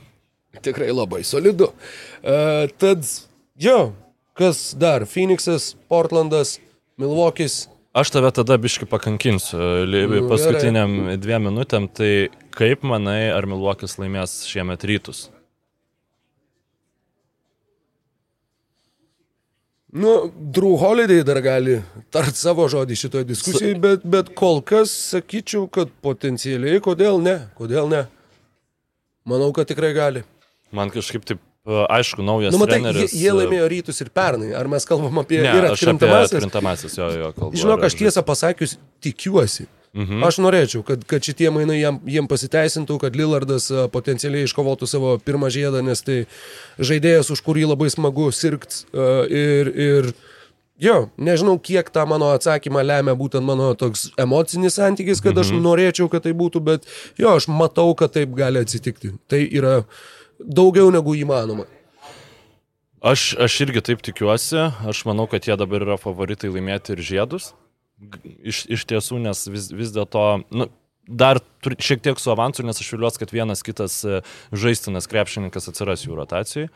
Tikrai 0.66 0.92
labai 0.94 1.24
solidu. 1.26 1.72
Uh, 2.22 2.70
tad, 2.80 3.04
jo, 3.58 3.80
kas 4.38 4.76
dar? 4.78 5.08
Phoenixas, 5.10 5.74
Portlandas, 5.90 6.60
Milwaukee'is. 7.02 7.66
Aš 7.96 8.12
tave 8.12 8.30
tada 8.36 8.58
biški 8.60 8.86
pakankinsiu 8.92 9.86
li- 9.88 10.06
Nu, 10.12 10.26
paskutiniam 10.30 11.16
dviem 11.18 11.48
minutėm, 11.50 11.88
tai 11.90 12.28
kaip 12.56 12.84
manai, 12.88 13.32
ar 13.34 13.48
Milvokis 13.48 13.98
laimės 13.98 14.44
šiemet 14.52 14.84
rytus? 14.88 15.30
Nu, 19.96 20.12
Drew 20.52 20.76
Holiday 20.76 21.22
dar 21.24 21.40
gali 21.40 21.78
tart 22.12 22.36
savo 22.36 22.66
žodį 22.72 22.98
šitoje 23.00 23.28
diskusijoje, 23.30 23.78
bet, 23.80 24.02
bet 24.04 24.32
kol 24.36 24.60
kas 24.66 24.92
sakyčiau, 25.14 25.70
kad 25.72 25.88
potencialiai, 26.04 26.82
kodėl 26.84 27.22
ne, 27.24 27.36
kodėl 27.56 27.88
ne. 27.92 28.02
Manau, 29.26 29.54
kad 29.56 29.70
tikrai 29.72 29.94
gali. 29.96 30.26
Man 30.76 30.92
kažkaip 30.92 31.24
taip, 31.26 31.40
e, 31.64 31.78
aišku, 31.96 32.26
naujas 32.28 32.52
Nu, 32.52 32.60
matai, 32.60 32.82
jie, 32.82 32.90
treneris. 32.92 33.16
jie 33.16 33.32
laimėjo 33.38 33.70
rytus 33.72 34.04
ir 34.04 34.12
pernai. 34.14 34.52
Ar 34.60 34.68
mes 34.68 34.84
kalbam 34.90 35.22
apie 35.24 35.40
Ne, 35.40 35.54
ir 35.62 35.70
atkrintamasis? 35.72 36.36
atkrintamasis, 36.36 36.98
jo, 37.00 37.08
jo, 37.22 37.32
kalbu. 37.40 37.56
Žinok, 37.64 37.80
ar- 37.80 37.88
aš 37.88 37.96
tiesą 38.04 38.26
pasakius 38.28 38.76
tikiuosi. 39.02 39.70
Mhm. 39.96 40.24
Aš 40.28 40.42
norėčiau, 40.44 40.84
kad, 40.84 41.06
kad 41.08 41.24
šitie 41.24 41.48
mainai 41.56 41.78
jam, 41.80 42.02
jiem 42.04 42.28
pasiteisintų, 42.28 42.98
kad 43.00 43.16
Lillardas 43.16 43.70
a, 43.72 43.86
potencialiai 43.92 44.44
iškovotų 44.44 44.90
savo 44.92 45.14
pirmą 45.24 45.48
žiedą, 45.54 45.80
nes 45.88 46.04
tai 46.04 46.26
žaidėjas, 46.76 47.32
už 47.32 47.40
kurį 47.46 47.70
labai 47.72 47.88
smagu 47.94 48.28
sirgt. 48.36 48.84
a, 48.92 49.24
Ir, 49.32 49.72
ir 49.72 50.10
jo, 50.84 50.98
nežinau, 51.16 51.56
kiek 51.64 51.88
tą 51.96 52.04
mano 52.12 52.34
atsakymą 52.36 52.84
lemia 52.84 53.16
būtent 53.16 53.48
mano 53.48 53.72
toks 53.80 54.10
emocinis 54.20 54.76
santykis, 54.76 55.24
kad 55.24 55.38
aš 55.40 55.56
norėčiau, 55.56 56.12
kad 56.12 56.28
tai 56.28 56.36
būtų, 56.36 56.60
bet 56.60 56.92
jo, 57.16 57.32
aš 57.32 57.48
matau, 57.48 57.96
kad 57.96 58.12
taip 58.20 58.36
gali 58.36 58.60
atsitikti. 58.60 59.16
Tai 59.32 59.40
yra 59.48 59.78
daugiau 60.40 60.92
negu 60.92 61.16
įmanoma. 61.16 61.70
Aš, 63.06 63.36
aš 63.40 63.62
irgi 63.64 63.84
taip 63.86 64.04
tikiuosi, 64.04 64.66
aš 64.90 65.06
manau, 65.08 65.28
kad 65.30 65.46
jie 65.48 65.56
dabar 65.56 65.84
yra 65.86 65.96
favoritai 66.02 66.52
laimėti 66.52 66.98
ir 66.98 67.04
žiedus. 67.06 67.54
Iš, 68.44 68.66
iš 68.76 68.84
tiesų, 68.90 69.22
nes 69.24 69.46
vis, 69.48 69.70
vis 69.72 69.94
dėlto, 69.96 70.24
nu, 70.52 70.68
dar 71.08 71.40
turi- 71.64 71.78
šiek 71.80 72.02
tiek 72.04 72.20
su 72.20 72.32
avansu, 72.34 72.66
nes 72.68 72.82
aš 72.82 72.90
viliuosi, 72.96 73.22
kad 73.22 73.32
vienas 73.32 73.64
kitas 73.64 74.02
e, 74.04 74.20
žaistinas 74.52 75.08
krepšininkas 75.08 75.70
atsiras 75.72 76.04
jų 76.04 76.18
rotacijai. 76.20 76.68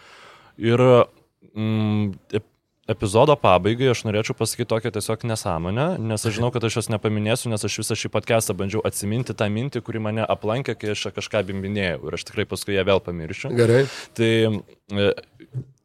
Ir 0.63 0.79
mm, 0.79 2.13
ep- 2.39 2.47
epizodo 2.89 3.35
pabaigai 3.39 3.91
aš 3.91 4.05
norėčiau 4.07 4.35
pasakyti 4.39 4.69
tokią 4.71 4.91
tiesiog 4.95 5.25
nesąmonę, 5.29 5.87
nes 6.01 6.25
aš 6.25 6.37
žinau, 6.39 6.49
kad 6.55 6.63
aš 6.65 6.79
jos 6.79 6.89
nepaminėsiu, 6.93 7.51
nes 7.53 7.65
aš 7.67 7.79
visą 7.83 7.97
šį 7.99 8.11
podcastą 8.15 8.55
bandžiau 8.57 8.81
atsiminti 8.87 9.35
tą 9.37 9.49
mintį, 9.53 9.83
kuri 9.85 10.01
mane 10.01 10.23
aplankė, 10.25 10.77
kai 10.79 10.95
aš 10.95 11.09
kažką 11.19 11.43
bimbinėjau 11.51 11.99
ir 12.09 12.17
aš 12.17 12.25
tikrai 12.31 12.47
paskui 12.49 12.79
ją 12.79 12.87
vėl 12.89 13.03
pamiršiu. 13.05 13.51
Gerai. 13.59 13.83
Tai 14.17 14.31
e, 14.49 15.11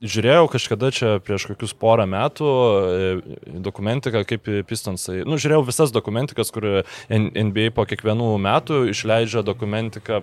žiūrėjau 0.05 0.49
kažkada 0.53 0.91
čia 0.95 1.13
prieš 1.25 1.49
kokius 1.51 1.75
porą 1.77 2.07
metų 2.11 2.49
e, 2.49 3.13
dokumentiką, 3.65 4.25
kaip 4.29 4.51
Pistonsai. 4.69 5.23
Nu, 5.29 5.39
žiūrėjau 5.41 5.65
visas 5.69 5.95
dokumentikas, 5.95 6.53
kur 6.55 6.85
NBA 7.09 7.71
po 7.75 7.87
kiekvienų 7.89 8.35
metų 8.45 8.85
išleidžia 8.93 9.45
dokumentiką. 9.47 10.23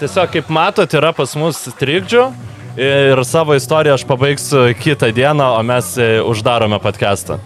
Tiesiog, 0.00 0.32
kaip 0.32 0.48
matot, 0.52 0.94
yra 0.96 1.12
pas 1.16 1.36
mus 1.36 1.60
trikdžių 1.78 2.24
ir 2.80 3.20
savo 3.28 3.56
istoriją 3.58 3.98
aš 3.98 4.06
pabaigsiu 4.08 4.70
kitą 4.80 5.12
dieną, 5.12 5.52
o 5.58 5.62
mes 5.66 5.92
e, 6.00 6.14
uždarome 6.24 6.80
podcastą. 6.80 7.38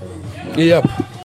Jep. 0.57 0.87